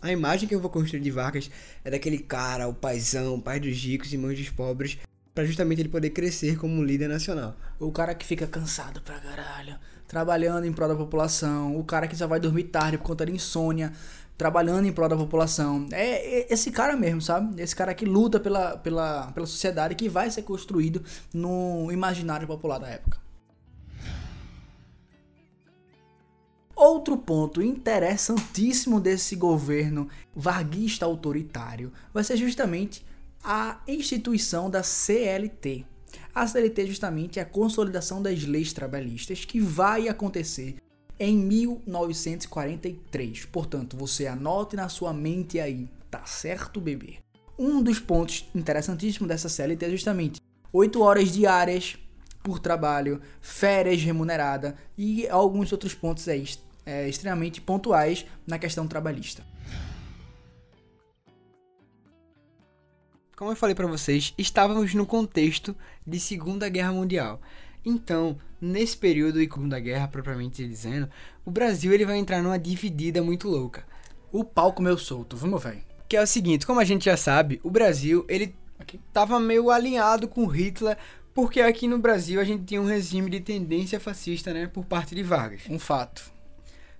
A 0.00 0.12
imagem 0.12 0.46
que 0.46 0.54
eu 0.54 0.60
vou 0.60 0.70
construir 0.70 1.00
de 1.00 1.10
Vargas 1.10 1.50
é 1.82 1.90
daquele 1.90 2.18
cara, 2.18 2.68
o 2.68 2.74
paizão, 2.74 3.40
pai 3.40 3.58
dos 3.58 3.74
ricos 3.74 4.12
e 4.12 4.18
mães 4.18 4.38
dos 4.38 4.50
pobres, 4.50 4.98
para 5.34 5.46
justamente 5.46 5.80
ele 5.80 5.88
poder 5.88 6.10
crescer 6.10 6.58
como 6.58 6.84
líder 6.84 7.08
nacional. 7.08 7.56
O 7.80 7.90
cara 7.90 8.14
que 8.14 8.26
fica 8.26 8.46
cansado 8.46 9.00
pra 9.00 9.18
caralho, 9.18 9.78
trabalhando 10.06 10.66
em 10.66 10.72
prol 10.74 10.88
da 10.88 10.94
população, 10.94 11.78
o 11.78 11.84
cara 11.84 12.06
que 12.06 12.14
só 12.14 12.26
vai 12.26 12.38
dormir 12.38 12.64
tarde 12.64 12.98
por 12.98 13.04
conta 13.04 13.24
de 13.24 13.32
insônia, 13.32 13.92
trabalhando 14.36 14.86
em 14.86 14.92
prol 14.92 15.08
da 15.08 15.16
população. 15.16 15.88
É, 15.90 16.40
é 16.40 16.52
esse 16.52 16.70
cara 16.70 16.96
mesmo, 16.96 17.22
sabe? 17.22 17.60
Esse 17.62 17.74
cara 17.74 17.94
que 17.94 18.04
luta 18.04 18.38
pela, 18.38 18.76
pela, 18.76 19.32
pela 19.32 19.46
sociedade 19.46 19.94
que 19.94 20.06
vai 20.06 20.30
ser 20.30 20.42
construído 20.42 21.02
no 21.32 21.90
imaginário 21.90 22.46
popular 22.46 22.78
da 22.78 22.88
época. 22.88 23.23
Outro 26.76 27.16
ponto 27.16 27.62
interessantíssimo 27.62 29.00
desse 29.00 29.36
governo 29.36 30.08
varguista 30.34 31.06
autoritário 31.06 31.92
vai 32.12 32.24
ser 32.24 32.36
justamente 32.36 33.06
a 33.42 33.80
instituição 33.86 34.68
da 34.68 34.82
CLT. 34.82 35.86
A 36.34 36.46
CLT 36.46 36.86
justamente 36.86 37.38
é 37.38 37.42
a 37.42 37.46
consolidação 37.46 38.20
das 38.20 38.42
leis 38.42 38.72
trabalhistas 38.72 39.44
que 39.44 39.60
vai 39.60 40.08
acontecer 40.08 40.76
em 41.18 41.36
1943. 41.36 43.44
Portanto, 43.46 43.96
você 43.96 44.26
anote 44.26 44.74
na 44.74 44.88
sua 44.88 45.12
mente 45.12 45.60
aí, 45.60 45.88
tá 46.10 46.26
certo, 46.26 46.80
bebê? 46.80 47.18
Um 47.56 47.80
dos 47.80 48.00
pontos 48.00 48.50
interessantíssimos 48.52 49.28
dessa 49.28 49.48
CLT 49.48 49.86
é 49.86 49.90
justamente 49.90 50.40
8 50.72 51.00
horas 51.00 51.30
diárias 51.30 51.96
por 52.44 52.60
trabalho, 52.60 53.20
férias 53.40 54.02
remunerada 54.02 54.76
e 54.96 55.26
alguns 55.28 55.72
outros 55.72 55.94
pontos 55.94 56.28
aí, 56.28 56.44
é, 56.86 57.08
extremamente 57.08 57.60
pontuais 57.60 58.24
na 58.46 58.58
questão 58.58 58.86
trabalhista. 58.86 59.42
como 63.36 63.50
eu 63.50 63.56
falei 63.56 63.74
para 63.74 63.86
vocês, 63.86 64.32
estávamos 64.38 64.94
no 64.94 65.04
contexto 65.04 65.76
de 66.06 66.20
Segunda 66.20 66.68
Guerra 66.68 66.92
Mundial. 66.92 67.40
Então, 67.84 68.38
nesse 68.60 68.96
período 68.96 69.38
de 69.38 69.44
Segunda 69.44 69.78
Guerra, 69.80 70.08
propriamente 70.08 70.66
dizendo, 70.66 71.10
o 71.44 71.50
Brasil 71.50 71.92
ele 71.92 72.06
vai 72.06 72.16
entrar 72.16 72.40
numa 72.42 72.58
dividida 72.58 73.22
muito 73.22 73.48
louca. 73.48 73.84
O 74.32 74.44
pau 74.44 74.72
comeu 74.72 74.96
solto, 74.96 75.36
vamos 75.36 75.62
velho. 75.62 75.82
Que 76.08 76.16
é 76.16 76.22
o 76.22 76.26
seguinte, 76.26 76.66
como 76.66 76.80
a 76.80 76.84
gente 76.84 77.06
já 77.06 77.16
sabe, 77.16 77.60
o 77.62 77.70
Brasil 77.70 78.24
ele 78.28 78.54
aqui 78.78 79.00
tava 79.12 79.38
meio 79.40 79.70
alinhado 79.70 80.28
com 80.28 80.46
Hitler, 80.46 80.96
porque 81.34 81.60
aqui 81.60 81.88
no 81.88 81.98
Brasil 81.98 82.40
a 82.40 82.44
gente 82.44 82.64
tinha 82.64 82.80
um 82.80 82.86
regime 82.86 83.28
de 83.28 83.40
tendência 83.40 83.98
fascista, 83.98 84.54
né, 84.54 84.68
por 84.72 84.84
parte 84.84 85.14
de 85.14 85.22
Vargas. 85.22 85.62
Um 85.68 85.80
fato. 85.80 86.32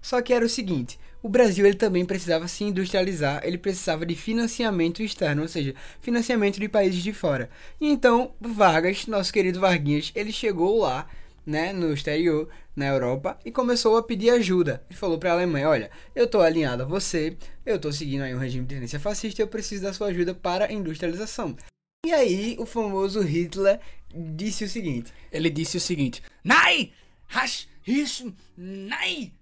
Só 0.02 0.20
que 0.20 0.34
era 0.34 0.44
o 0.44 0.48
seguinte, 0.48 0.98
o 1.22 1.28
Brasil 1.28 1.64
ele 1.64 1.76
também 1.76 2.04
precisava 2.04 2.46
se 2.48 2.64
industrializar, 2.64 3.40
ele 3.44 3.56
precisava 3.56 4.04
de 4.04 4.14
financiamento 4.14 5.02
externo, 5.02 5.42
ou 5.42 5.48
seja, 5.48 5.74
financiamento 6.00 6.60
de 6.60 6.68
países 6.68 7.02
de 7.02 7.12
fora. 7.12 7.48
E 7.80 7.88
então, 7.88 8.34
Vargas, 8.40 9.06
nosso 9.06 9.32
querido 9.32 9.60
Varguinhas, 9.60 10.12
ele 10.14 10.32
chegou 10.32 10.80
lá, 10.80 11.06
né, 11.46 11.72
no 11.72 11.94
exterior, 11.94 12.48
na 12.76 12.86
Europa, 12.86 13.38
e 13.44 13.52
começou 13.52 13.96
a 13.96 14.02
pedir 14.02 14.30
ajuda. 14.30 14.82
Ele 14.90 14.98
falou 14.98 15.16
para 15.16 15.30
a 15.30 15.34
Alemanha: 15.34 15.68
Olha, 15.68 15.90
eu 16.14 16.24
estou 16.24 16.42
alinhado 16.42 16.82
a 16.82 16.86
você, 16.86 17.36
eu 17.64 17.76
estou 17.76 17.92
seguindo 17.92 18.22
aí 18.22 18.34
um 18.34 18.38
regime 18.38 18.66
de 18.66 18.74
tendência 18.74 19.00
fascista, 19.00 19.40
eu 19.40 19.48
preciso 19.48 19.84
da 19.84 19.92
sua 19.92 20.08
ajuda 20.08 20.34
para 20.34 20.66
a 20.66 20.72
industrialização. 20.72 21.56
E 22.04 22.12
aí, 22.12 22.56
o 22.58 22.66
famoso 22.66 23.20
Hitler 23.22 23.80
disse 24.14 24.64
o 24.64 24.68
seguinte: 24.68 25.12
Ele 25.32 25.48
disse 25.48 25.78
o 25.78 25.80
seguinte: 25.80 26.22
Nein! 26.44 26.92
Hash, 27.26 27.66
isso, 27.86 28.32
nein! 28.56 29.32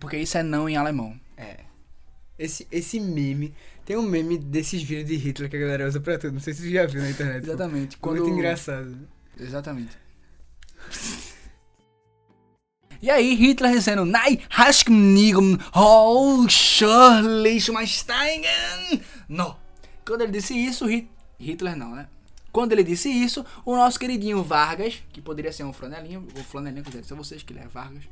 Porque 0.00 0.16
isso 0.16 0.38
é 0.38 0.42
não 0.42 0.68
em 0.68 0.76
alemão. 0.76 1.18
É. 1.36 1.60
Esse, 2.38 2.66
esse 2.72 2.98
meme. 2.98 3.54
Tem 3.84 3.96
um 3.96 4.02
meme 4.02 4.36
desses 4.38 4.82
vídeos 4.82 5.08
de 5.08 5.16
Hitler 5.16 5.48
que 5.48 5.56
a 5.56 5.60
galera 5.60 5.86
usa 5.86 6.00
pra 6.00 6.18
tudo. 6.18 6.32
Não 6.32 6.40
sei 6.40 6.54
se 6.54 6.62
você 6.62 6.70
já 6.70 6.86
viu 6.86 7.00
na 7.00 7.10
internet. 7.10 7.44
Exatamente. 7.44 7.96
Quando... 7.98 8.18
Muito 8.18 8.34
engraçado. 8.34 8.98
Exatamente. 9.38 9.96
E 13.00 13.10
aí, 13.10 13.34
Hitler 13.34 13.72
dizendo, 13.72 14.04
Nein, 14.04 14.40
hast 14.50 14.86
oh, 15.74 16.48
Schumasteigen. 17.60 19.02
Não. 19.28 19.56
Quando 20.04 20.22
ele 20.22 20.32
disse 20.32 20.54
isso, 20.54 20.86
Hitler 20.86 21.15
não, 21.76 21.94
né? 21.94 22.08
Quando 22.52 22.72
ele 22.72 22.82
disse 22.82 23.10
isso, 23.10 23.44
o 23.64 23.76
nosso 23.76 23.98
queridinho 23.98 24.42
Vargas, 24.42 25.02
que 25.12 25.20
poderia 25.20 25.52
ser 25.52 25.64
um 25.64 25.72
flanelinho, 25.72 26.26
ou 26.34 26.42
flanelinho, 26.42 26.84
quiser 26.84 27.04
ser 27.04 27.14
vocês 27.14 27.42
que 27.42 27.52
ele 27.52 27.60
é 27.60 27.68
Vargas, 27.68 28.04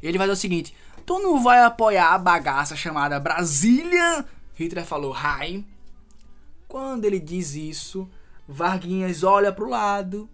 ele 0.00 0.18
vai 0.18 0.26
dizer 0.26 0.38
o 0.38 0.40
seguinte: 0.40 0.74
Tu 1.04 1.18
não 1.18 1.42
vai 1.42 1.62
apoiar 1.62 2.12
a 2.12 2.18
bagaça 2.18 2.76
chamada 2.76 3.18
Brasília? 3.18 4.24
Hitler 4.54 4.84
falou, 4.84 5.14
Hi. 5.14 5.66
Quando 6.68 7.04
ele 7.04 7.18
diz 7.18 7.54
isso, 7.54 8.08
Varguinhas 8.46 9.22
olha 9.22 9.52
pro 9.52 9.68
lado, 9.68 10.28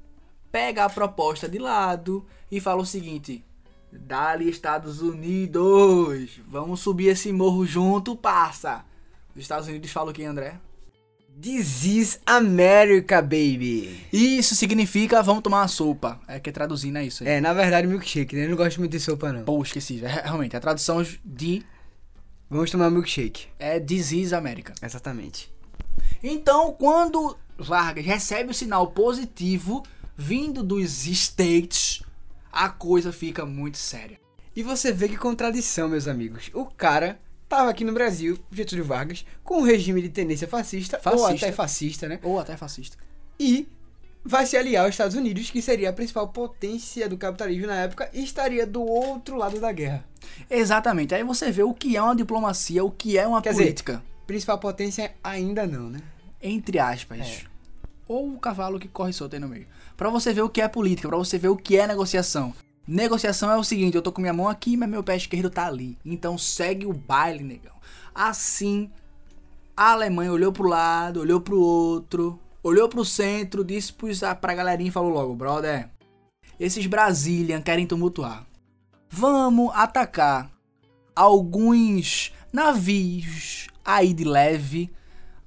pega 0.51 0.85
a 0.85 0.91
proposta 0.91 1.49
de 1.49 1.59
lado 1.59 2.27
e 2.51 2.61
fala 2.61 2.83
o 2.83 2.87
seguinte: 2.87 3.45
Dali 3.93 4.49
Estados 4.49 5.01
Unidos, 5.01 6.41
vamos 6.47 6.81
subir 6.81 7.09
esse 7.09 7.33
morro 7.33 7.65
junto, 7.65 8.17
passa. 8.17 8.85
Os 9.35 9.43
Estados 9.43 9.69
Unidos 9.69 9.91
falam 9.91 10.11
o 10.11 10.15
que, 10.15 10.25
André? 10.25 10.61
This 11.39 11.85
is 11.85 12.21
America, 12.27 13.21
baby. 13.23 14.07
Isso 14.13 14.55
significa 14.55 15.23
vamos 15.23 15.43
tomar 15.43 15.61
uma 15.63 15.69
sopa. 15.69 16.21
É 16.27 16.41
que 16.41 16.51
é 16.51 16.53
traduzindo 16.53 16.99
é 16.99 17.05
isso 17.05 17.23
aí. 17.23 17.31
É, 17.31 17.41
na 17.41 17.53
verdade, 17.53 17.87
milkshake, 17.87 18.35
né? 18.35 18.45
Eu 18.45 18.51
não 18.51 18.57
gosto 18.57 18.79
muito 18.79 18.93
de 18.93 19.01
sopa, 19.01 19.33
não. 19.33 19.45
Pô, 19.45 19.63
esqueci. 19.63 20.05
É, 20.05 20.23
realmente, 20.23 20.57
a 20.57 20.61
tradução 20.61 21.05
de. 21.25 21.63
Vamos 22.49 22.71
tomar 22.71 22.91
milkshake. 22.91 23.49
É 23.59 23.79
This 23.79 24.13
is 24.13 24.33
America. 24.33 24.73
Exatamente. 24.83 25.53
Então, 26.23 26.73
quando 26.73 27.37
Vargas 27.59 28.05
recebe 28.05 28.51
o 28.51 28.55
sinal 28.55 28.89
positivo 28.89 29.83
vindo 30.17 30.63
dos 30.63 31.07
States, 31.07 32.03
a 32.53 32.69
coisa 32.69 33.13
fica 33.13 33.47
muito 33.47 33.79
séria. 33.79 34.19
E 34.55 34.63
você 34.63 34.93
vê 34.93 35.09
que 35.09 35.17
contradição, 35.17 35.89
meus 35.89 36.09
amigos. 36.09 36.51
O 36.53 36.67
cara 36.67 37.19
estava 37.51 37.69
aqui 37.69 37.85
no 37.85 37.93
Brasil, 37.93 38.39
Getúlio 38.53 38.85
Vargas, 38.85 39.27
com 39.43 39.59
um 39.59 39.63
regime 39.63 40.01
de 40.01 40.09
tendência 40.09 40.47
fascista, 40.47 41.01
fascista, 41.01 41.27
ou 41.27 41.27
até 41.27 41.51
fascista, 41.51 42.09
né? 42.09 42.21
Ou 42.23 42.39
até 42.39 42.57
fascista. 42.57 42.97
E 43.39 43.67
vai 44.25 44.47
se 44.47 44.57
aliar 44.57 44.85
aos 44.85 44.95
Estados 44.95 45.17
Unidos, 45.17 45.51
que 45.51 45.61
seria 45.61 45.91
a 45.91 45.93
principal 45.93 46.29
potência 46.29 47.09
do 47.09 47.19
capitalismo 47.19 47.67
na 47.67 47.75
época, 47.75 48.09
e 48.13 48.23
estaria 48.23 48.65
do 48.65 48.81
outro 48.83 49.37
lado 49.37 49.59
da 49.59 49.73
guerra. 49.73 50.05
Exatamente. 50.49 51.13
Aí 51.13 51.25
você 51.25 51.51
vê 51.51 51.65
o 51.65 51.75
que 51.75 51.97
é 51.97 52.03
uma 52.03 52.15
diplomacia, 52.15 52.85
o 52.85 52.91
que 52.91 53.19
é 53.19 53.27
uma 53.27 53.43
Quer 53.43 53.53
política. 53.53 53.95
Dizer, 53.95 54.05
principal 54.29 54.59
potência 54.59 55.13
ainda 55.25 55.67
não, 55.67 55.91
né? 55.91 56.01
Entre 56.41 56.79
aspas. 56.79 57.19
É. 57.19 57.41
Ou 58.07 58.35
o 58.35 58.39
cavalo 58.39 58.79
que 58.79 58.87
corre 58.87 59.13
solto 59.13 59.35
aí 59.35 59.41
no 59.41 59.49
meio. 59.49 59.67
Para 59.97 60.09
você 60.09 60.33
ver 60.33 60.43
o 60.43 60.49
que 60.49 60.61
é 60.61 60.69
política, 60.69 61.09
para 61.09 61.19
você 61.19 61.37
ver 61.37 61.49
o 61.49 61.57
que 61.57 61.77
é 61.77 61.87
negociação. 61.87 62.55
Negociação 62.91 63.49
é 63.53 63.57
o 63.57 63.63
seguinte, 63.63 63.95
eu 63.95 64.03
tô 64.03 64.11
com 64.11 64.21
minha 64.21 64.33
mão 64.33 64.49
aqui, 64.49 64.77
mas 64.77 64.89
meu 64.89 65.01
pé 65.01 65.17
esquerdo 65.17 65.49
tá 65.49 65.65
ali. 65.65 65.97
Então 66.05 66.37
segue 66.37 66.87
o 66.87 66.93
baile, 66.93 67.45
negão. 67.45 67.77
Assim, 68.13 68.91
a 69.77 69.93
Alemanha 69.93 70.33
olhou 70.33 70.53
pro 70.53 70.67
lado, 70.67 71.21
olhou 71.21 71.41
pro 71.41 71.57
outro, 71.57 72.37
olhou 72.65 72.89
pro 72.89 73.05
centro, 73.05 73.65
disse 73.65 73.95
pra 74.41 74.55
galerinha 74.57 74.89
e 74.89 74.93
falou 74.93 75.13
logo, 75.13 75.37
brother, 75.37 75.89
esses 76.59 76.85
Brazilian 76.89 77.63
querem 77.63 77.87
tumultuar. 77.87 78.45
Vamos 79.09 79.71
atacar 79.73 80.51
alguns 81.15 82.35
navios 82.53 83.69
aí 83.85 84.13
de 84.13 84.25
leve, 84.25 84.91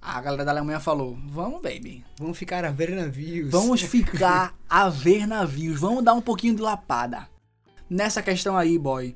A 0.01 0.21
galera 0.21 0.45
da 0.45 0.51
Alemanha 0.51 0.79
falou: 0.79 1.17
Vamos, 1.27 1.62
baby. 1.62 2.05
Vamos 2.17 2.38
ficar 2.38 2.63
a 2.63 2.71
ver 2.71 2.91
navios. 2.91 3.51
Vamos 3.51 3.81
ficar 3.81 4.55
a 4.69 4.88
ver 4.88 5.27
navios. 5.27 5.81
Vamos 5.81 6.05
dar 6.05 6.13
um 6.13 6.21
pouquinho 6.21 6.55
de 6.55 6.62
lapada. 6.62 7.32
Nessa 7.93 8.23
questão 8.23 8.57
aí, 8.57 8.75
boy, 8.75 9.15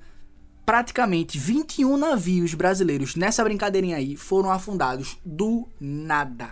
praticamente 0.63 1.39
21 1.39 1.97
navios 1.97 2.53
brasileiros 2.53 3.15
nessa 3.15 3.43
brincadeirinha 3.43 3.97
aí 3.97 4.15
foram 4.15 4.51
afundados 4.51 5.17
do 5.25 5.67
nada. 5.81 6.51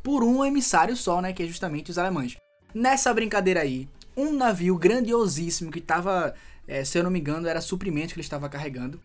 Por 0.00 0.22
um 0.22 0.44
emissário 0.44 0.96
só, 0.96 1.20
né? 1.20 1.32
Que 1.32 1.42
é 1.42 1.46
justamente 1.48 1.90
os 1.90 1.98
alemães. 1.98 2.36
Nessa 2.72 3.12
brincadeira 3.12 3.62
aí, 3.62 3.88
um 4.16 4.32
navio 4.32 4.78
grandiosíssimo 4.78 5.72
que 5.72 5.80
estava, 5.80 6.32
é, 6.68 6.84
se 6.84 6.98
eu 6.98 7.02
não 7.02 7.10
me 7.10 7.18
engano, 7.18 7.48
era 7.48 7.60
suprimento 7.60 8.14
que 8.14 8.20
ele 8.20 8.24
estava 8.24 8.48
carregando, 8.48 9.00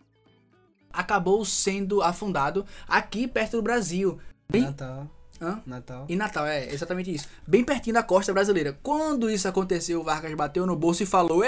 acabou 0.92 1.44
sendo 1.44 2.00
afundado 2.00 2.64
aqui 2.86 3.26
perto 3.26 3.56
do 3.56 3.62
Brasil. 3.62 4.20
Bem... 4.48 4.62
Natal. 4.62 5.10
Hã? 5.42 5.62
Natal. 5.64 6.04
Em 6.06 6.16
Natal, 6.16 6.46
é 6.46 6.70
exatamente 6.70 7.12
isso. 7.12 7.26
Bem 7.46 7.64
pertinho 7.64 7.94
da 7.94 8.02
costa 8.02 8.30
brasileira. 8.30 8.78
Quando 8.82 9.30
isso 9.30 9.48
aconteceu, 9.48 10.00
o 10.00 10.04
Vargas 10.04 10.34
bateu 10.34 10.66
no 10.66 10.76
bolso 10.76 11.02
e 11.02 11.06
falou: 11.06 11.42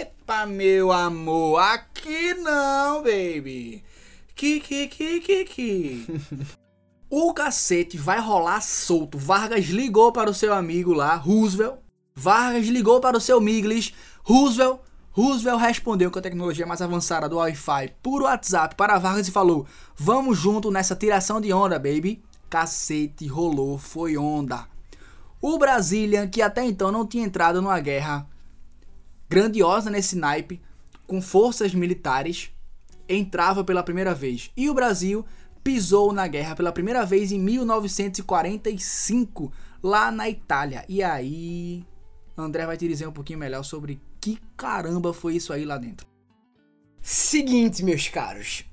Epa, 0.00 0.46
meu 0.46 0.90
amor, 0.90 1.58
aqui 1.60 2.34
não, 2.34 3.02
baby. 3.02 3.84
Que, 4.34 4.60
que, 4.60 4.88
que, 4.88 5.20
que, 5.20 5.44
que. 5.44 6.06
o 7.10 7.32
cacete 7.32 7.96
vai 7.96 8.18
rolar 8.18 8.60
solto. 8.60 9.18
Vargas 9.18 9.66
ligou 9.66 10.12
para 10.12 10.30
o 10.30 10.34
seu 10.34 10.52
amigo 10.52 10.92
lá, 10.92 11.14
Roosevelt. 11.14 11.78
Vargas 12.14 12.66
ligou 12.66 13.00
para 13.00 13.16
o 13.16 13.20
seu 13.20 13.40
Miglis, 13.40 13.94
Roosevelt. 14.22 14.80
Roosevelt 15.12 15.60
respondeu 15.60 16.10
com 16.10 16.18
a 16.18 16.22
tecnologia 16.22 16.66
mais 16.66 16.82
avançada 16.82 17.28
do 17.28 17.36
Wi-Fi 17.36 17.94
por 18.02 18.22
WhatsApp 18.22 18.74
para 18.74 18.98
Vargas 18.98 19.28
e 19.28 19.32
falou: 19.32 19.66
Vamos 19.96 20.38
junto 20.38 20.70
nessa 20.70 20.96
tiração 20.96 21.40
de 21.40 21.52
onda, 21.52 21.78
baby 21.78 22.22
cacete 22.54 23.26
rolou, 23.26 23.76
foi 23.78 24.16
onda. 24.16 24.68
O 25.40 25.58
Brazilian, 25.58 26.28
que 26.28 26.40
até 26.40 26.64
então 26.64 26.92
não 26.92 27.04
tinha 27.04 27.24
entrado 27.24 27.60
numa 27.60 27.80
guerra 27.80 28.28
grandiosa 29.28 29.90
nesse 29.90 30.16
naipe, 30.16 30.62
com 31.06 31.20
forças 31.20 31.74
militares, 31.74 32.50
entrava 33.08 33.64
pela 33.64 33.82
primeira 33.82 34.14
vez. 34.14 34.52
E 34.56 34.70
o 34.70 34.74
Brasil 34.74 35.24
pisou 35.62 36.12
na 36.12 36.26
guerra 36.26 36.54
pela 36.54 36.72
primeira 36.72 37.06
vez 37.06 37.32
em 37.32 37.40
1945, 37.40 39.50
lá 39.82 40.10
na 40.10 40.28
Itália. 40.28 40.84
E 40.88 41.02
aí, 41.02 41.84
André 42.36 42.66
vai 42.66 42.76
te 42.76 42.86
dizer 42.86 43.06
um 43.06 43.12
pouquinho 43.12 43.38
melhor 43.38 43.62
sobre 43.62 43.98
que 44.20 44.38
caramba 44.56 45.12
foi 45.12 45.36
isso 45.36 45.52
aí 45.52 45.64
lá 45.64 45.78
dentro. 45.78 46.06
Seguinte, 47.00 47.82
meus 47.82 48.08
caros. 48.08 48.64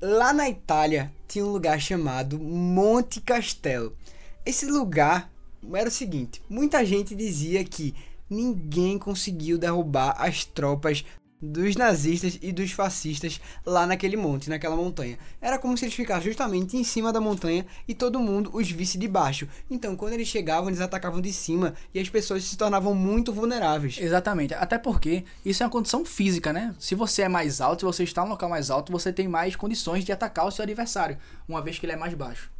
Lá 0.00 0.32
na 0.32 0.48
Itália 0.48 1.12
tinha 1.28 1.44
um 1.44 1.52
lugar 1.52 1.80
chamado 1.80 2.38
Monte 2.38 3.20
Castelo. 3.20 3.96
Esse 4.44 4.66
lugar 4.66 5.30
era 5.74 5.88
o 5.88 5.92
seguinte: 5.92 6.42
muita 6.48 6.84
gente 6.84 7.14
dizia 7.14 7.64
que 7.64 7.94
ninguém 8.32 8.98
conseguiu 8.98 9.58
derrubar 9.58 10.16
as 10.18 10.44
tropas 10.44 11.04
dos 11.42 11.74
nazistas 11.74 12.38
e 12.40 12.52
dos 12.52 12.70
fascistas 12.70 13.40
lá 13.66 13.84
naquele 13.84 14.16
monte, 14.16 14.48
naquela 14.48 14.76
montanha. 14.76 15.18
Era 15.40 15.58
como 15.58 15.76
se 15.76 15.84
eles 15.84 15.94
ficassem 15.94 16.30
justamente 16.30 16.76
em 16.76 16.84
cima 16.84 17.12
da 17.12 17.20
montanha 17.20 17.66
e 17.88 17.94
todo 17.94 18.20
mundo 18.20 18.50
os 18.54 18.70
visse 18.70 18.96
de 18.96 19.08
baixo. 19.08 19.48
Então, 19.68 19.96
quando 19.96 20.12
eles 20.12 20.28
chegavam, 20.28 20.68
eles 20.68 20.80
atacavam 20.80 21.20
de 21.20 21.32
cima 21.32 21.74
e 21.92 21.98
as 21.98 22.08
pessoas 22.08 22.44
se 22.44 22.56
tornavam 22.56 22.94
muito 22.94 23.32
vulneráveis. 23.32 23.98
Exatamente. 23.98 24.54
Até 24.54 24.78
porque 24.78 25.24
isso 25.44 25.62
é 25.62 25.66
uma 25.66 25.72
condição 25.72 26.04
física, 26.04 26.52
né? 26.52 26.74
Se 26.78 26.94
você 26.94 27.22
é 27.22 27.28
mais 27.28 27.60
alto, 27.60 27.80
se 27.80 27.86
você 27.86 28.04
está 28.04 28.22
no 28.22 28.30
local 28.30 28.48
mais 28.48 28.70
alto, 28.70 28.92
você 28.92 29.12
tem 29.12 29.26
mais 29.26 29.56
condições 29.56 30.04
de 30.04 30.12
atacar 30.12 30.46
o 30.46 30.50
seu 30.50 30.62
adversário, 30.62 31.18
uma 31.48 31.60
vez 31.60 31.78
que 31.78 31.84
ele 31.84 31.92
é 31.92 31.96
mais 31.96 32.14
baixo. 32.14 32.50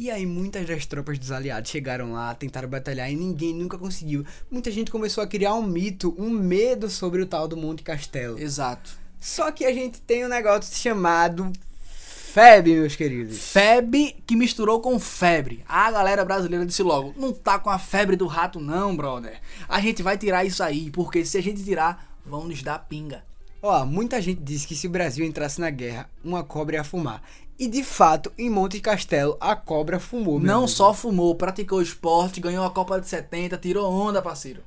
E 0.00 0.10
aí 0.10 0.24
muitas 0.24 0.66
das 0.66 0.86
tropas 0.86 1.18
dos 1.18 1.30
aliados 1.30 1.70
chegaram 1.70 2.14
lá, 2.14 2.34
tentaram 2.34 2.66
batalhar 2.66 3.12
e 3.12 3.14
ninguém 3.14 3.52
nunca 3.52 3.76
conseguiu. 3.76 4.24
Muita 4.50 4.70
gente 4.70 4.90
começou 4.90 5.22
a 5.22 5.26
criar 5.26 5.52
um 5.52 5.62
mito, 5.62 6.14
um 6.16 6.30
medo 6.30 6.88
sobre 6.88 7.20
o 7.20 7.26
tal 7.26 7.46
do 7.46 7.54
Monte 7.54 7.82
Castelo. 7.82 8.38
Exato. 8.38 8.92
Só 9.20 9.52
que 9.52 9.62
a 9.62 9.74
gente 9.74 10.00
tem 10.00 10.24
um 10.24 10.28
negócio 10.30 10.74
chamado 10.74 11.52
febre, 11.82 12.76
meus 12.76 12.96
queridos. 12.96 13.36
Febre 13.36 14.16
que 14.26 14.36
misturou 14.36 14.80
com 14.80 14.98
febre. 14.98 15.62
A 15.68 15.90
galera 15.90 16.24
brasileira 16.24 16.64
disse 16.64 16.82
logo: 16.82 17.12
não 17.14 17.30
tá 17.30 17.58
com 17.58 17.68
a 17.68 17.78
febre 17.78 18.16
do 18.16 18.26
rato, 18.26 18.58
não, 18.58 18.96
brother. 18.96 19.38
A 19.68 19.82
gente 19.82 20.02
vai 20.02 20.16
tirar 20.16 20.46
isso 20.46 20.62
aí, 20.62 20.90
porque 20.90 21.26
se 21.26 21.36
a 21.36 21.42
gente 21.42 21.62
tirar, 21.62 22.16
vão 22.24 22.48
nos 22.48 22.62
dar 22.62 22.78
pinga. 22.78 23.22
Ó, 23.62 23.84
muita 23.84 24.22
gente 24.22 24.40
disse 24.40 24.66
que 24.66 24.74
se 24.74 24.86
o 24.86 24.90
Brasil 24.90 25.26
entrasse 25.26 25.60
na 25.60 25.68
guerra, 25.68 26.08
uma 26.24 26.42
cobra 26.42 26.76
ia 26.76 26.84
fumar. 26.84 27.22
E 27.60 27.68
de 27.68 27.84
fato, 27.84 28.32
em 28.38 28.48
Monte 28.48 28.80
Castelo, 28.80 29.36
a 29.38 29.54
cobra 29.54 30.00
fumou. 30.00 30.40
Não 30.40 30.60
amigo. 30.60 30.68
só 30.68 30.94
fumou, 30.94 31.34
praticou 31.34 31.82
esporte, 31.82 32.40
ganhou 32.40 32.64
a 32.64 32.70
Copa 32.70 32.98
de 32.98 33.06
70, 33.06 33.58
tirou 33.58 33.92
onda, 33.92 34.22
parceiro. 34.22 34.62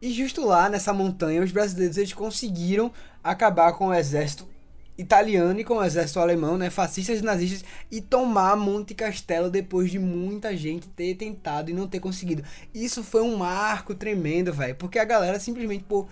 E 0.00 0.10
justo 0.10 0.42
lá 0.42 0.70
nessa 0.70 0.94
montanha, 0.94 1.42
os 1.42 1.52
brasileiros 1.52 1.98
eles 1.98 2.14
conseguiram 2.14 2.90
acabar 3.22 3.74
com 3.74 3.88
o 3.88 3.92
exército 3.92 4.48
italiano 4.96 5.58
e 5.58 5.64
com 5.64 5.74
o 5.74 5.84
exército 5.84 6.20
alemão, 6.20 6.58
né, 6.58 6.70
fascistas 6.70 7.20
e 7.20 7.22
nazistas, 7.22 7.64
e 7.90 8.00
tomar 8.00 8.56
Monte 8.56 8.94
Castelo 8.94 9.50
depois 9.50 9.90
de 9.90 9.98
muita 9.98 10.56
gente 10.56 10.88
ter 10.88 11.14
tentado 11.14 11.70
e 11.70 11.74
não 11.74 11.88
ter 11.88 12.00
conseguido. 12.00 12.44
Isso 12.74 13.02
foi 13.02 13.22
um 13.22 13.36
marco 13.36 13.94
tremendo, 13.94 14.52
velho, 14.52 14.74
porque 14.76 14.98
a 14.98 15.04
galera 15.04 15.40
simplesmente, 15.40 15.84
pô, 15.84 16.06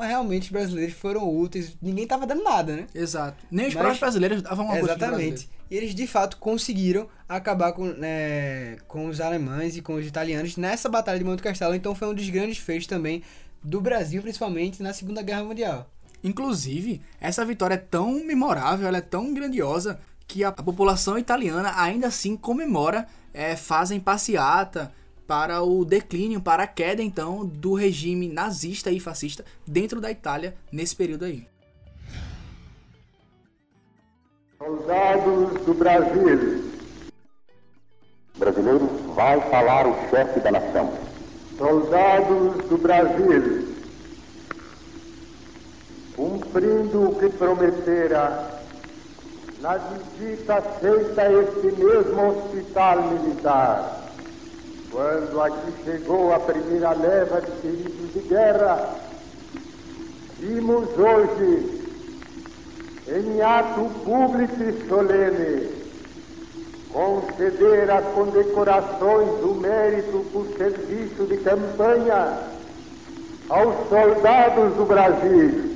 realmente 0.00 0.44
os 0.44 0.50
brasileiros 0.50 0.94
foram 0.94 1.28
úteis, 1.28 1.76
ninguém 1.80 2.06
tava 2.06 2.26
dando 2.26 2.42
nada, 2.42 2.76
né? 2.76 2.86
Exato. 2.94 3.44
Nem 3.50 3.66
os 3.66 3.74
Mas, 3.74 3.80
próprios 3.80 4.00
brasileiros 4.00 4.42
davam 4.42 4.64
uma 4.64 4.78
Exatamente. 4.78 5.48
E 5.70 5.76
eles 5.76 5.94
de 5.94 6.06
fato 6.06 6.36
conseguiram 6.38 7.08
acabar 7.28 7.72
com, 7.72 7.86
né, 7.86 8.76
com 8.88 9.06
os 9.06 9.20
alemães 9.20 9.76
e 9.76 9.82
com 9.82 9.94
os 9.94 10.06
italianos 10.06 10.56
nessa 10.56 10.88
batalha 10.88 11.18
de 11.18 11.24
Monte 11.24 11.42
Castelo, 11.42 11.74
então 11.74 11.94
foi 11.94 12.08
um 12.08 12.14
dos 12.14 12.28
grandes 12.28 12.58
feitos 12.58 12.86
também 12.86 13.22
do 13.62 13.80
Brasil, 13.80 14.20
principalmente 14.22 14.82
na 14.82 14.92
Segunda 14.92 15.22
Guerra 15.22 15.44
Mundial. 15.44 15.88
Inclusive, 16.22 17.00
essa 17.20 17.44
vitória 17.44 17.74
é 17.74 17.78
tão 17.78 18.24
memorável, 18.24 18.86
ela 18.86 18.98
é 18.98 19.02
tão 19.02 19.32
grandiosa 19.32 19.98
que 20.26 20.44
a 20.44 20.52
população 20.52 21.18
italiana 21.18 21.72
ainda 21.76 22.06
assim 22.06 22.36
comemora, 22.36 23.06
é, 23.32 23.56
fazem 23.56 23.98
passeata 23.98 24.92
para 25.26 25.62
o 25.62 25.84
declínio, 25.84 26.40
para 26.40 26.64
a 26.64 26.66
queda 26.66 27.02
então 27.02 27.46
do 27.46 27.74
regime 27.74 28.28
nazista 28.28 28.90
e 28.90 29.00
fascista 29.00 29.44
dentro 29.66 30.00
da 30.00 30.10
Itália 30.10 30.54
nesse 30.70 30.94
período 30.94 31.24
aí. 31.24 31.46
Soldados 34.58 35.64
do 35.64 35.74
Brasil. 35.74 36.70
Brasileiro 38.36 38.86
vai 39.14 39.40
falar 39.50 39.86
o 39.86 40.10
chefe 40.10 40.40
da 40.40 40.52
nação. 40.52 40.92
Soldados 41.56 42.68
do 42.68 42.78
Brasil 42.78 43.69
cumprindo 46.20 47.08
o 47.08 47.14
que 47.14 47.30
prometera 47.30 48.60
na 49.62 49.78
visita 49.78 50.60
feita 50.60 51.22
a 51.22 51.32
este 51.32 51.82
mesmo 51.82 52.28
hospital 52.28 53.02
militar. 53.04 54.02
Quando 54.90 55.40
aqui 55.40 55.72
chegou 55.82 56.34
a 56.34 56.40
primeira 56.40 56.92
leva 56.92 57.40
de 57.40 57.50
feridos 57.62 58.12
de 58.12 58.20
guerra, 58.28 58.96
vimos 60.38 60.88
hoje, 60.98 61.88
em 63.08 63.40
ato 63.40 63.90
público 64.04 64.62
e 64.62 64.88
solene, 64.88 65.70
conceder 66.92 67.90
as 67.90 68.04
condecorações 68.12 69.40
do 69.40 69.54
mérito 69.54 70.26
por 70.32 70.46
serviço 70.58 71.24
de 71.24 71.38
campanha 71.38 72.38
aos 73.48 73.88
soldados 73.88 74.74
do 74.74 74.84
Brasil 74.84 75.69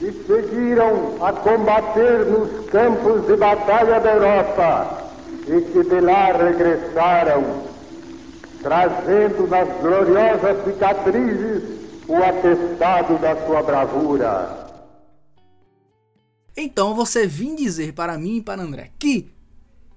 que 0.00 0.10
seguiram 0.26 1.22
a 1.22 1.30
combater 1.30 2.24
nos 2.24 2.70
campos 2.70 3.26
de 3.26 3.36
batalha 3.36 4.00
da 4.00 4.14
Europa 4.14 5.12
e 5.46 5.60
que 5.60 5.84
de 5.84 6.00
lá 6.00 6.32
regressaram, 6.32 7.64
trazendo 8.62 9.46
nas 9.46 9.68
gloriosas 9.78 10.64
cicatrizes 10.64 11.62
o 12.08 12.16
atestado 12.16 13.18
da 13.18 13.46
sua 13.46 13.62
bravura. 13.62 14.70
Então 16.56 16.94
você 16.94 17.26
vim 17.26 17.54
dizer 17.54 17.92
para 17.92 18.16
mim 18.16 18.38
e 18.38 18.42
para 18.42 18.62
André 18.62 18.92
que 18.98 19.30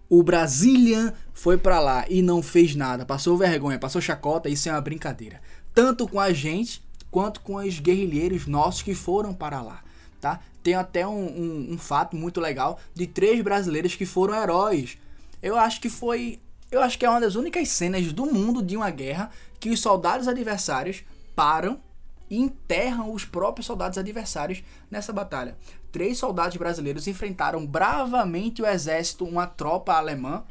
o 0.09 0.21
Brazilian 0.21 1.13
foi 1.33 1.57
para 1.57 1.79
lá 1.79 2.05
e 2.09 2.21
não 2.21 2.43
fez 2.43 2.75
nada, 2.75 3.05
passou 3.05 3.37
vergonha, 3.37 3.79
passou 3.79 4.01
chacota, 4.01 4.49
isso 4.49 4.67
é 4.67 4.73
uma 4.73 4.81
brincadeira. 4.81 5.39
Tanto 5.73 6.09
com 6.09 6.19
a 6.19 6.33
gente 6.33 6.83
quanto 7.09 7.39
com 7.39 7.55
os 7.55 7.79
guerrilheiros 7.79 8.47
nossos 8.47 8.81
que 8.81 8.93
foram 8.93 9.33
para 9.33 9.61
lá 9.61 9.81
tá? 10.23 10.39
Tem 10.63 10.73
até 10.73 11.05
um, 11.05 11.11
um, 11.11 11.73
um 11.73 11.77
fato 11.77 12.15
muito 12.15 12.39
legal 12.39 12.79
de 12.95 13.05
três 13.05 13.41
brasileiros 13.41 13.93
que 13.93 14.05
foram 14.05 14.33
heróis. 14.33 14.97
Eu 15.41 15.57
acho 15.57 15.81
que 15.81 15.89
foi. 15.89 16.39
Eu 16.71 16.81
acho 16.81 16.97
que 16.97 17.05
é 17.05 17.09
uma 17.09 17.19
das 17.19 17.35
únicas 17.35 17.67
cenas 17.67 18.13
do 18.13 18.25
mundo 18.25 18.63
de 18.63 18.77
uma 18.77 18.89
guerra 18.89 19.29
que 19.59 19.69
os 19.69 19.81
soldados 19.81 20.29
adversários 20.29 21.03
param 21.35 21.77
e 22.29 22.37
enterram 22.37 23.11
os 23.11 23.25
próprios 23.25 23.65
soldados 23.65 23.97
adversários 23.97 24.63
nessa 24.89 25.11
batalha. 25.11 25.57
três 25.91 26.17
soldados 26.17 26.55
brasileiros 26.55 27.05
enfrentaram 27.05 27.67
bravamente 27.67 28.61
o 28.61 28.65
exército, 28.65 29.25
uma 29.25 29.45
tropa 29.45 29.93
alemã, 29.93 30.43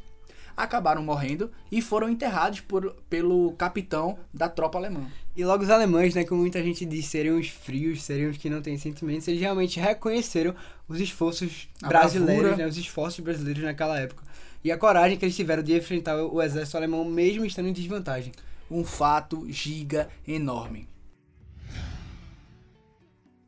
acabaram 0.57 1.03
morrendo 1.03 1.51
e 1.71 1.81
foram 1.83 2.09
enterrados 2.09 2.61
por, 2.61 2.95
pelo 3.09 3.53
capitão 3.53 4.19
da 4.33 4.49
tropa 4.49 4.79
alemã. 4.79 5.07
E 5.35 5.45
logo 5.45 5.63
os 5.65 5.71
alemães, 5.71 6.15
né, 6.15 6.25
como 6.25 6.41
muita 6.43 6.63
gente 6.63 6.85
diz, 6.85 7.07
seriam 7.07 7.39
os 7.39 7.49
frios, 7.49 8.03
seriam 8.03 8.31
os 8.31 8.37
que 8.37 8.51
não 8.51 8.61
têm 8.61 8.77
sentimentos, 8.77 9.27
eles 9.29 9.41
realmente 9.41 9.81
reconheceram 9.81 10.55
os 10.87 11.01
esforços 11.01 11.69
A 11.83 11.89
brasileiros, 11.89 12.43
bravura. 12.43 12.65
né, 12.65 12.69
os 12.69 12.77
esforços 12.77 13.21
brasileiros 13.21 13.63
naquela 13.63 13.99
época. 13.99 14.23
E 14.63 14.71
a 14.71 14.79
coragem 14.79 15.17
que 15.19 15.25
eles 15.25 15.35
tiveram 15.35 15.63
de 15.63 15.77
enfrentar 15.77 16.17
o 16.23 16.41
exército 16.41 16.77
alemão 16.77 17.05
mesmo 17.05 17.45
estando 17.45 17.69
em 17.69 17.73
desvantagem. 17.73 18.33
Um 18.71 18.85
fato 18.85 19.45
giga 19.51 20.09
enorme. 20.27 20.89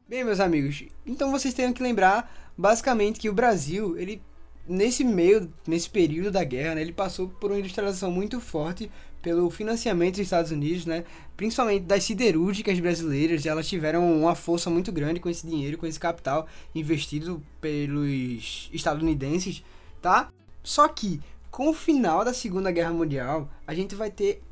Bem, 0.09 0.25
meus 0.25 0.41
amigos, 0.41 0.85
então 1.07 1.31
vocês 1.31 1.55
têm 1.55 1.73
que 1.73 1.83
lembrar 1.83 2.53
basicamente 2.57 3.19
que 3.19 3.29
o 3.31 3.33
Brasil, 3.33 3.97
ele 3.99 4.23
nesse 4.67 5.05
meio, 5.05 5.53
nesse 5.67 5.89
período 5.89 6.31
da 6.31 6.45
guerra, 6.45 6.77
né, 6.77 6.81
ele 6.81 6.93
passou 6.93 7.29
por 7.29 7.51
uma 7.51 7.59
industrialização 7.59 8.11
muito 8.11 8.41
forte 8.41 8.91
pelo 9.23 9.49
financiamento 9.51 10.13
dos 10.17 10.21
Estados 10.21 10.51
Unidos, 10.51 10.85
né, 10.85 11.05
principalmente 11.37 11.85
das 11.85 12.05
siderúrgicas 12.05 12.79
brasileiras, 12.79 13.47
elas 13.47 13.69
tiveram 13.69 14.21
uma 14.21 14.35
força 14.35 14.69
muito 14.69 14.93
grande 14.93 15.21
com 15.21 15.29
esse 15.29 15.47
dinheiro, 15.47 15.79
com 15.79 15.87
esse 15.87 15.99
capital 15.99 16.47
investido 16.75 17.43
pelos 17.61 18.69
estadunidenses, 18.73 19.65
tá? 20.03 20.29
Só 20.63 20.87
que 20.89 21.21
com 21.51 21.69
o 21.69 21.75
final 21.75 22.25
da 22.25 22.35
Segunda 22.35 22.71
Guerra 22.71 22.93
Mundial, 22.93 23.49
a 23.67 23.75
gente 23.75 23.95
vai 23.95 24.11
ter 24.11 24.43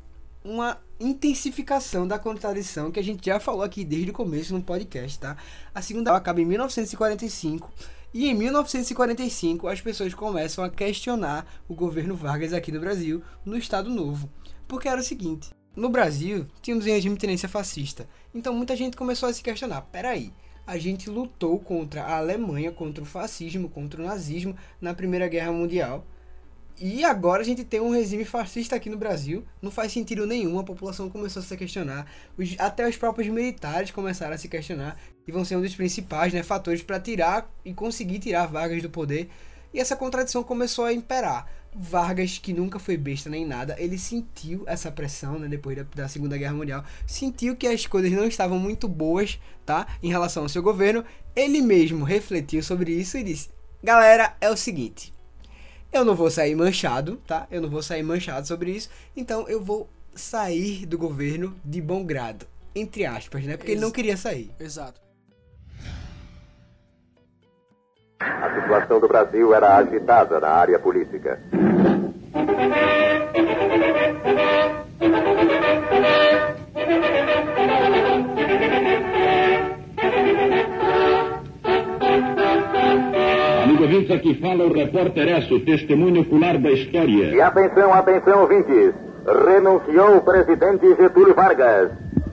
uma 0.43 0.79
intensificação 0.99 2.07
da 2.07 2.17
contradição 2.17 2.91
que 2.91 2.99
a 2.99 3.03
gente 3.03 3.25
já 3.25 3.39
falou 3.39 3.61
aqui 3.61 3.83
desde 3.83 4.11
o 4.11 4.13
começo 4.13 4.53
no 4.53 4.61
podcast, 4.61 5.19
tá? 5.19 5.37
A 5.73 5.81
segunda 5.81 6.15
acaba 6.15 6.41
em 6.41 6.45
1945 6.45 7.71
e 8.13 8.27
em 8.29 8.33
1945 8.33 9.67
as 9.67 9.81
pessoas 9.81 10.13
começam 10.13 10.63
a 10.63 10.69
questionar 10.69 11.45
o 11.67 11.73
governo 11.73 12.15
Vargas 12.15 12.53
aqui 12.53 12.71
no 12.71 12.79
Brasil, 12.79 13.23
no 13.43 13.57
Estado 13.57 13.89
Novo. 13.89 14.29
Porque 14.67 14.87
era 14.87 15.01
o 15.01 15.03
seguinte, 15.03 15.49
no 15.75 15.89
Brasil 15.89 16.45
tínhamos 16.61 16.85
um 16.85 16.89
regime 16.89 17.15
de 17.15 17.21
tenência 17.21 17.49
fascista, 17.49 18.07
então 18.33 18.53
muita 18.53 18.75
gente 18.75 18.95
começou 18.95 19.27
a 19.27 19.33
se 19.33 19.41
questionar, 19.41 19.81
peraí, 19.81 20.31
a 20.65 20.77
gente 20.77 21.09
lutou 21.09 21.59
contra 21.59 22.03
a 22.03 22.17
Alemanha, 22.17 22.71
contra 22.71 23.03
o 23.03 23.07
fascismo, 23.07 23.69
contra 23.69 24.01
o 24.01 24.05
nazismo 24.05 24.55
na 24.79 24.93
Primeira 24.93 25.27
Guerra 25.27 25.51
Mundial, 25.51 26.05
e 26.79 27.03
agora 27.03 27.41
a 27.41 27.45
gente 27.45 27.63
tem 27.63 27.79
um 27.79 27.91
regime 27.91 28.25
fascista 28.25 28.75
aqui 28.75 28.89
no 28.89 28.97
Brasil, 28.97 29.45
não 29.61 29.71
faz 29.71 29.91
sentido 29.91 30.25
nenhum, 30.25 30.59
a 30.59 30.63
população 30.63 31.09
começou 31.09 31.41
a 31.41 31.45
se 31.45 31.55
questionar, 31.55 32.05
os- 32.37 32.55
até 32.59 32.87
os 32.87 32.97
próprios 32.97 33.29
militares 33.29 33.91
começaram 33.91 34.33
a 34.33 34.37
se 34.37 34.47
questionar 34.47 34.97
e 35.27 35.31
vão 35.31 35.45
ser 35.45 35.55
um 35.55 35.61
dos 35.61 35.75
principais 35.75 36.33
né, 36.33 36.43
fatores 36.43 36.81
para 36.81 36.99
tirar 36.99 37.49
e 37.63 37.73
conseguir 37.73 38.19
tirar 38.19 38.47
Vargas 38.47 38.81
do 38.81 38.89
poder. 38.89 39.29
E 39.73 39.79
essa 39.79 39.95
contradição 39.95 40.43
começou 40.43 40.85
a 40.85 40.93
imperar. 40.93 41.47
Vargas, 41.75 42.37
que 42.37 42.53
nunca 42.53 42.77
foi 42.77 42.95
besta 42.97 43.29
nem 43.29 43.45
nada, 43.45 43.75
ele 43.79 43.97
sentiu 43.97 44.63
essa 44.67 44.91
pressão, 44.91 45.39
né, 45.39 45.47
depois 45.47 45.75
da, 45.75 45.83
da 45.95 46.07
Segunda 46.07 46.37
Guerra 46.37 46.53
Mundial, 46.53 46.83
sentiu 47.07 47.55
que 47.55 47.65
as 47.65 47.87
coisas 47.87 48.11
não 48.11 48.25
estavam 48.27 48.59
muito 48.59 48.87
boas, 48.87 49.39
tá, 49.65 49.87
em 50.03 50.09
relação 50.09 50.43
ao 50.43 50.49
seu 50.49 50.61
governo. 50.61 51.03
Ele 51.35 51.61
mesmo 51.61 52.05
refletiu 52.05 52.61
sobre 52.61 52.91
isso 52.91 53.17
e 53.17 53.23
disse: 53.23 53.49
"Galera, 53.81 54.35
é 54.39 54.49
o 54.51 54.57
seguinte, 54.57 55.12
eu 55.93 56.03
não 56.03 56.15
vou 56.15 56.29
sair 56.29 56.55
manchado, 56.55 57.17
tá? 57.27 57.47
Eu 57.51 57.61
não 57.61 57.69
vou 57.69 57.81
sair 57.81 58.03
manchado 58.03 58.47
sobre 58.47 58.71
isso. 58.71 58.89
Então 59.15 59.47
eu 59.47 59.61
vou 59.63 59.87
sair 60.15 60.85
do 60.85 60.97
governo 60.97 61.55
de 61.63 61.81
bom 61.81 62.03
grado. 62.03 62.45
Entre 62.75 63.05
aspas, 63.05 63.43
né? 63.45 63.55
Porque 63.55 63.71
ele 63.71 63.81
não 63.81 63.87
Ex- 63.89 63.95
queria 63.95 64.17
sair. 64.17 64.51
Exato. 64.59 64.99
A 68.19 68.61
situação 68.61 68.99
do 68.99 69.07
Brasil 69.07 69.53
era 69.53 69.77
agitada 69.77 70.39
na 70.39 70.49
área 70.49 70.79
política. 70.79 71.39
Ouvintes, 83.93 84.15
aqui 84.15 84.33
fala 84.41 84.65
o 84.65 84.73
repórter 84.73 85.27
Esso, 85.37 85.59
testemunho 85.59 86.21
ocular 86.21 86.57
da 86.57 86.71
história. 86.71 87.27
E 87.27 87.39
atenção, 87.39 87.93
atenção, 87.93 88.41
ouvintes. 88.41 88.95
Renunciou 89.23 90.17
o 90.17 90.21
presidente 90.21 90.95
Getúlio 90.95 91.35
Vargas. 91.35 91.91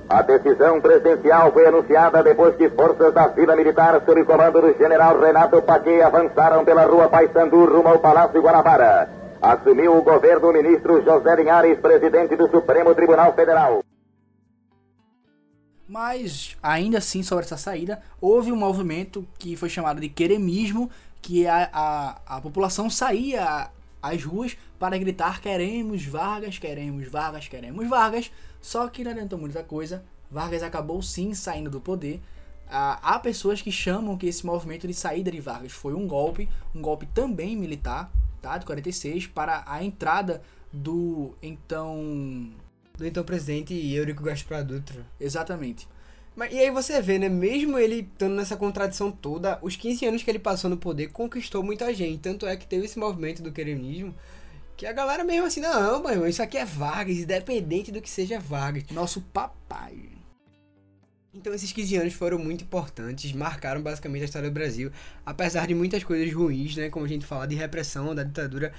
A 0.08 0.22
decisão 0.22 0.80
presidencial 0.80 1.52
foi 1.52 1.66
anunciada 1.66 2.22
depois 2.22 2.56
que 2.56 2.70
forças 2.70 3.12
da 3.12 3.28
Vila 3.28 3.54
Militar, 3.56 4.02
sob 4.06 4.24
comando 4.24 4.62
do 4.62 4.78
general 4.78 5.20
Renato 5.20 5.60
Paquet, 5.60 6.00
avançaram 6.00 6.64
pela 6.64 6.86
rua 6.86 7.10
Paissandu 7.10 7.66
rumo 7.66 7.88
ao 7.88 7.98
Palácio 7.98 8.40
Guanabara. 8.40 9.10
Assumiu 9.42 9.98
o 9.98 10.02
governo 10.02 10.48
o 10.48 10.52
ministro 10.54 11.04
José 11.04 11.36
Linhares, 11.36 11.78
presidente 11.78 12.36
do 12.36 12.48
Supremo 12.48 12.94
Tribunal 12.94 13.34
Federal. 13.34 13.82
Mas, 15.86 16.56
ainda 16.62 16.98
assim, 16.98 17.20
sobre 17.20 17.44
essa 17.44 17.56
saída, 17.56 18.00
houve 18.20 18.52
um 18.52 18.56
movimento 18.56 19.26
que 19.38 19.56
foi 19.56 19.68
chamado 19.68 20.00
de 20.00 20.08
queremismo, 20.08 20.88
que 21.20 21.46
a, 21.46 21.68
a, 21.72 22.36
a 22.36 22.40
população 22.40 22.88
saía 22.88 23.70
às 24.02 24.24
ruas 24.24 24.56
para 24.78 24.96
gritar 24.96 25.40
queremos 25.40 26.04
Vargas, 26.04 26.58
queremos 26.58 27.08
Vargas, 27.08 27.48
queremos 27.48 27.88
Vargas. 27.88 28.30
Só 28.60 28.88
que 28.88 29.04
não 29.04 29.10
adiantou 29.10 29.38
muita 29.38 29.62
coisa. 29.62 30.04
Vargas 30.30 30.62
acabou 30.62 31.02
sim 31.02 31.34
saindo 31.34 31.70
do 31.70 31.80
poder. 31.80 32.20
Ah, 32.68 32.98
há 33.02 33.18
pessoas 33.18 33.60
que 33.60 33.72
chamam 33.72 34.16
que 34.16 34.26
esse 34.26 34.46
movimento 34.46 34.86
de 34.86 34.94
saída 34.94 35.30
de 35.30 35.40
Vargas 35.40 35.72
foi 35.72 35.92
um 35.92 36.06
golpe, 36.06 36.48
um 36.74 36.80
golpe 36.80 37.04
também 37.06 37.56
militar, 37.56 38.10
tá? 38.40 38.56
De 38.56 38.64
46, 38.64 39.26
para 39.26 39.64
a 39.66 39.82
entrada 39.82 40.40
do 40.72 41.34
então. 41.42 42.52
Do 42.96 43.06
então 43.06 43.24
presidente 43.24 43.74
Eurico 43.74 44.22
Gaspar 44.22 44.64
Dutra. 44.64 45.04
Exatamente. 45.18 45.88
Mas, 46.40 46.54
e 46.54 46.58
aí 46.58 46.70
você 46.70 47.02
vê, 47.02 47.18
né? 47.18 47.28
Mesmo 47.28 47.78
ele 47.78 47.96
estando 47.96 48.34
nessa 48.34 48.56
contradição 48.56 49.12
toda, 49.12 49.58
os 49.60 49.76
15 49.76 50.06
anos 50.06 50.22
que 50.22 50.30
ele 50.30 50.38
passou 50.38 50.70
no 50.70 50.76
poder 50.78 51.08
conquistou 51.08 51.62
muita 51.62 51.92
gente. 51.92 52.20
Tanto 52.20 52.46
é 52.46 52.56
que 52.56 52.66
teve 52.66 52.86
esse 52.86 52.98
movimento 52.98 53.42
do 53.42 53.52
queremismo. 53.52 54.14
Que 54.74 54.86
a 54.86 54.92
galera 54.94 55.22
mesmo 55.22 55.46
assim, 55.46 55.60
não, 55.60 56.02
mano, 56.02 56.26
isso 56.26 56.42
aqui 56.42 56.56
é 56.56 56.64
Vargas, 56.64 57.18
independente 57.18 57.92
do 57.92 58.00
que 58.00 58.08
seja 58.08 58.40
Vargas. 58.40 58.84
Nosso 58.90 59.20
papai. 59.20 59.98
Então 61.34 61.52
esses 61.52 61.72
15 61.72 61.96
anos 61.96 62.14
foram 62.14 62.38
muito 62.38 62.64
importantes, 62.64 63.30
marcaram 63.34 63.82
basicamente 63.82 64.22
a 64.22 64.24
história 64.24 64.48
do 64.48 64.54
Brasil, 64.54 64.90
apesar 65.26 65.66
de 65.66 65.74
muitas 65.74 66.02
coisas 66.02 66.32
ruins, 66.32 66.74
né, 66.74 66.88
como 66.88 67.04
a 67.04 67.08
gente 67.08 67.26
fala 67.26 67.46
de 67.46 67.54
repressão, 67.54 68.14
da 68.14 68.24
ditadura, 68.24 68.72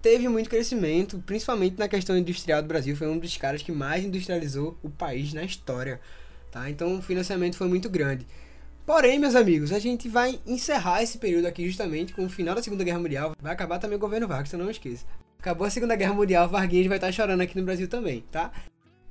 teve 0.00 0.28
muito 0.28 0.48
crescimento, 0.48 1.18
principalmente 1.26 1.78
na 1.78 1.88
questão 1.88 2.16
industrial 2.16 2.62
do 2.62 2.68
Brasil, 2.68 2.94
foi 2.94 3.08
um 3.08 3.18
dos 3.18 3.36
caras 3.36 3.60
que 3.60 3.72
mais 3.72 4.04
industrializou 4.04 4.78
o 4.84 4.88
país 4.88 5.32
na 5.32 5.42
história, 5.42 6.00
tá? 6.50 6.68
Então 6.70 6.98
o 6.98 7.02
financiamento 7.02 7.56
foi 7.56 7.68
muito 7.68 7.88
grande. 7.88 8.26
Porém, 8.86 9.18
meus 9.18 9.34
amigos, 9.34 9.70
a 9.70 9.78
gente 9.78 10.08
vai 10.08 10.40
encerrar 10.46 11.02
esse 11.02 11.18
período 11.18 11.46
aqui 11.46 11.66
justamente 11.66 12.14
com 12.14 12.24
o 12.24 12.30
final 12.30 12.54
da 12.54 12.62
Segunda 12.62 12.82
Guerra 12.82 12.98
Mundial. 12.98 13.36
Vai 13.40 13.52
acabar 13.52 13.78
também 13.78 13.96
o 13.96 14.00
governo 14.00 14.26
Vargas, 14.26 14.48
então 14.48 14.64
não 14.64 14.70
esqueça. 14.70 15.04
Acabou 15.38 15.66
a 15.66 15.70
Segunda 15.70 15.94
Guerra 15.94 16.14
Mundial, 16.14 16.48
Varguinhas 16.48 16.86
vai 16.86 16.96
estar 16.96 17.12
chorando 17.12 17.42
aqui 17.42 17.56
no 17.58 17.64
Brasil 17.64 17.86
também, 17.86 18.24
tá? 18.32 18.50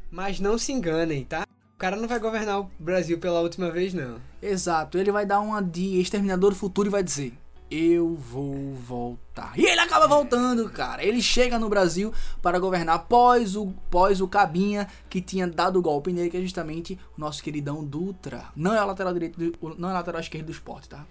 Mas 0.10 0.39
não 0.39 0.58
se 0.58 0.71
enganem, 0.71 1.23
tá? 1.23 1.45
O 1.76 1.78
cara 1.78 1.95
não 1.95 2.08
vai 2.08 2.17
governar 2.17 2.60
o 2.60 2.71
Brasil 2.80 3.19
pela 3.19 3.39
última 3.39 3.69
vez, 3.69 3.93
não. 3.93 4.19
Exato, 4.41 4.97
ele 4.97 5.12
vai 5.12 5.28
dar 5.28 5.39
uma 5.39 5.62
de 5.62 6.00
Exterminador 6.00 6.50
do 6.50 6.56
Futuro 6.56 6.89
e 6.89 6.91
vai 6.91 7.04
dizer: 7.04 7.34
Eu 7.69 8.15
vou 8.15 8.73
voltar. 8.73 9.51
E 9.58 9.65
ele 9.65 9.80
acaba 9.82 10.08
voltando, 10.08 10.69
cara. 10.69 11.03
Ele 11.03 11.21
chega 11.21 11.60
no 11.60 11.67
Brasil 11.67 12.13
para 12.41 12.60
governar 12.60 13.08
pós 13.08 13.58
o, 13.58 13.67
pós 13.89 14.21
o 14.21 14.27
Cabinha 14.27 14.88
que 15.10 15.19
tinha 15.21 15.45
dado 15.45 15.77
o 15.77 15.82
golpe 15.82 16.13
nele, 16.13 16.30
que 16.30 16.38
é 16.38 16.41
justamente 16.41 16.97
o 17.17 17.19
nosso 17.19 17.43
queridão 17.43 17.84
Dutra. 17.84 18.45
Não 18.56 18.73
é 18.73 18.82
o 18.82 18.88
lateral 18.88 19.13
direito, 19.13 19.38
do, 19.38 19.75
não 19.77 19.89
é 19.89 19.91
o 19.91 19.95
lateral 19.95 20.21
esquerdo 20.21 20.45
do 20.45 20.51
esporte, 20.53 20.88
tá? 20.88 21.06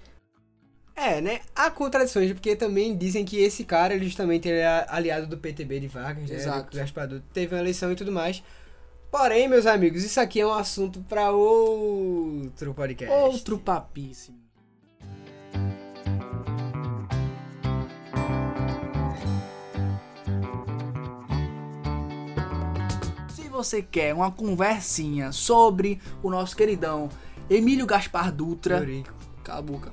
É, 0.94 1.20
né? 1.20 1.40
Há 1.54 1.70
contradições, 1.70 2.32
porque 2.32 2.56
também 2.56 2.96
dizem 2.96 3.22
que 3.22 3.36
esse 3.36 3.62
cara, 3.64 3.94
ele 3.94 4.06
justamente 4.06 4.48
ele 4.48 4.60
é 4.60 4.86
aliado 4.88 5.26
do 5.26 5.36
PTB 5.36 5.80
de 5.80 5.88
Vargas, 5.88 6.30
né? 6.30 6.36
Exato. 6.36 6.70
Do 6.70 6.78
Gaspar 6.78 7.06
Dutra, 7.06 7.24
teve 7.34 7.54
uma 7.54 7.60
eleição 7.60 7.92
e 7.92 7.96
tudo 7.96 8.10
mais. 8.10 8.42
Porém, 9.10 9.46
meus 9.46 9.66
amigos, 9.66 10.02
isso 10.02 10.18
aqui 10.18 10.40
é 10.40 10.46
um 10.46 10.54
assunto 10.54 11.00
para 11.02 11.30
outro 11.30 12.72
podcast. 12.72 13.14
Outro 13.14 13.58
papíssimo. 13.58 14.45
Você 23.56 23.80
quer 23.82 24.14
uma 24.14 24.30
conversinha 24.30 25.32
sobre 25.32 26.00
o 26.22 26.28
nosso 26.30 26.54
queridão 26.54 27.08
Emílio 27.48 27.86
Gaspar 27.86 28.30
Dutra, 28.30 28.78
Eurico. 28.78 29.14
Cala 29.42 29.60
a 29.60 29.62
boca. 29.62 29.92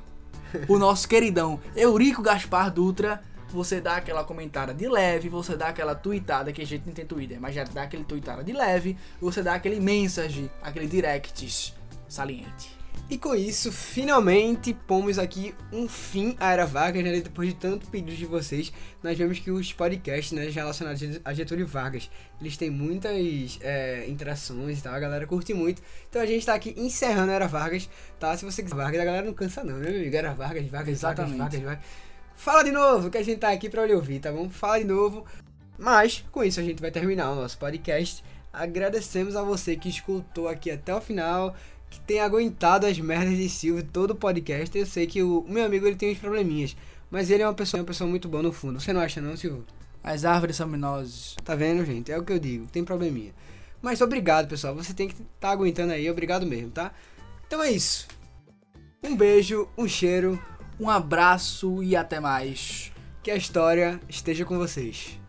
O 0.68 0.78
nosso 0.78 1.08
queridão 1.08 1.60
Eurico 1.76 2.22
Gaspar 2.22 2.72
Dutra. 2.72 3.24
Você 3.50 3.80
dá 3.80 3.98
aquela 3.98 4.24
comentada 4.24 4.74
de 4.74 4.90
leve, 4.90 5.30
você 5.30 5.56
dá 5.56 5.68
aquela 5.68 5.94
tweetada, 5.94 6.52
que 6.52 6.62
a 6.62 6.66
gente 6.66 6.88
não 6.88 6.94
tem 6.94 7.06
Twitter, 7.06 7.40
mas 7.40 7.54
já 7.54 7.64
dá 7.64 7.84
aquele 7.84 8.04
tweetada 8.04 8.44
de 8.44 8.52
leve, 8.52 8.98
você 9.22 9.44
dá 9.44 9.54
aquele 9.54 9.80
message, 9.80 10.50
aquele 10.62 10.88
directs 10.88 11.72
saliente. 12.10 12.83
E 13.10 13.18
com 13.18 13.36
isso, 13.36 13.72
finalmente 13.72 14.74
pomos 14.74 15.20
aqui 15.20 15.54
um 15.72 15.88
fim 15.88 16.36
à 16.40 16.54
Era 16.54 16.66
Vargas, 16.66 17.04
né? 17.04 17.20
Depois 17.20 17.50
de 17.50 17.56
tanto 17.56 17.88
pedido 17.88 18.16
de 18.16 18.26
vocês, 18.26 18.74
nós 19.04 19.18
vemos 19.18 19.40
que 19.40 19.52
os 19.52 19.72
podcasts 19.74 20.32
né, 20.32 20.50
relacionados 20.50 21.20
a 21.24 21.34
Getúlio 21.34 21.68
Vargas, 21.68 22.10
eles 22.40 22.58
têm 22.58 22.70
muitas 22.70 23.60
é, 23.62 24.06
interações 24.08 24.80
e 24.80 24.82
tal, 24.82 24.94
a 24.94 25.00
galera 25.00 25.28
curte 25.28 25.54
muito. 25.54 25.82
Então 26.10 26.22
a 26.22 26.26
gente 26.26 26.46
tá 26.46 26.54
aqui 26.54 26.74
encerrando 26.78 27.32
a 27.32 27.36
Era 27.36 27.48
Vargas, 27.48 27.90
tá? 28.20 28.36
Se 28.38 28.46
você 28.46 28.64
quiser 28.64 28.76
Vargas, 28.76 29.02
a 29.02 29.06
galera 29.06 29.26
não 29.26 29.34
cansa 29.34 29.64
não, 29.64 29.78
né, 29.78 29.90
meu 29.90 30.00
amigo? 30.00 30.16
Era 30.16 30.34
Vargas, 30.34 30.66
Vargas, 30.68 30.94
Exatamente. 30.94 31.38
Vargas, 31.38 31.60
Vargas, 31.60 31.80
Vargas. 31.80 32.14
Fala 32.36 32.64
de 32.64 32.72
novo, 32.72 33.10
que 33.10 33.18
a 33.18 33.24
gente 33.24 33.40
tá 33.40 33.52
aqui 33.52 33.70
pra 33.70 33.86
lhe 33.86 33.94
ouvir, 33.94 34.20
tá 34.20 34.32
bom? 34.32 34.50
Fala 34.50 34.80
de 34.80 34.86
novo. 34.86 35.26
Mas, 35.78 36.24
com 36.32 36.44
isso, 36.44 36.60
a 36.60 36.64
gente 36.64 36.82
vai 36.82 36.90
terminar 36.92 37.32
o 37.32 37.36
nosso 37.36 37.58
podcast. 37.58 38.24
Agradecemos 38.52 39.36
a 39.36 39.44
você 39.44 39.76
que 39.76 39.90
escutou 39.90 40.48
aqui 40.48 40.70
até 40.70 40.94
o 40.94 41.02
final 41.02 41.56
que 41.94 42.00
tem 42.02 42.20
aguentado 42.20 42.88
as 42.88 43.00
merdas 43.00 43.38
de 43.38 43.48
Silvio 43.48 43.84
todo 43.84 44.12
o 44.12 44.16
podcast. 44.16 44.76
Eu 44.76 44.86
sei 44.86 45.06
que 45.06 45.22
o 45.22 45.46
meu 45.48 45.64
amigo 45.64 45.86
ele 45.86 45.96
tem 45.96 46.12
uns 46.12 46.18
probleminhas, 46.18 46.76
mas 47.12 47.30
ele 47.30 47.44
é 47.44 47.48
uma 47.48 47.54
pessoa, 47.54 47.82
uma 47.82 47.86
pessoa 47.86 48.10
muito 48.10 48.28
boa 48.28 48.42
no 48.42 48.52
fundo. 48.52 48.80
Você 48.80 48.92
não 48.92 49.02
acha 49.02 49.22
não, 49.22 49.38
Silvio? 49.38 49.64
As 50.04 50.26
árvores 50.26 50.56
são 50.56 50.68
minoses. 50.68 51.36
Tá 51.44 51.56
vendo, 51.56 51.86
gente? 51.86 52.12
É 52.12 52.18
o 52.18 52.24
que 52.24 52.34
eu 52.34 52.40
digo, 52.40 52.66
tem 52.68 52.84
probleminha. 52.84 53.32
Mas 53.82 54.02
obrigado, 54.02 54.48
pessoal. 54.48 54.74
Você 54.76 54.94
tem 54.94 55.08
que 55.08 55.14
estar 55.14 55.28
tá 55.40 55.52
aguentando 55.52 55.94
aí. 55.94 56.10
Obrigado 56.10 56.46
mesmo, 56.46 56.72
tá? 56.72 56.92
Então 57.46 57.62
é 57.62 57.70
isso. 57.70 58.08
Um 59.04 59.16
beijo, 59.16 59.68
um 59.78 59.88
cheiro, 59.88 60.42
um 60.80 60.90
abraço 60.90 61.84
e 61.84 61.96
até 61.96 62.20
mais. 62.20 62.92
Que 63.22 63.30
a 63.30 63.36
história 63.36 64.00
esteja 64.10 64.44
com 64.44 64.58
vocês. 64.58 65.23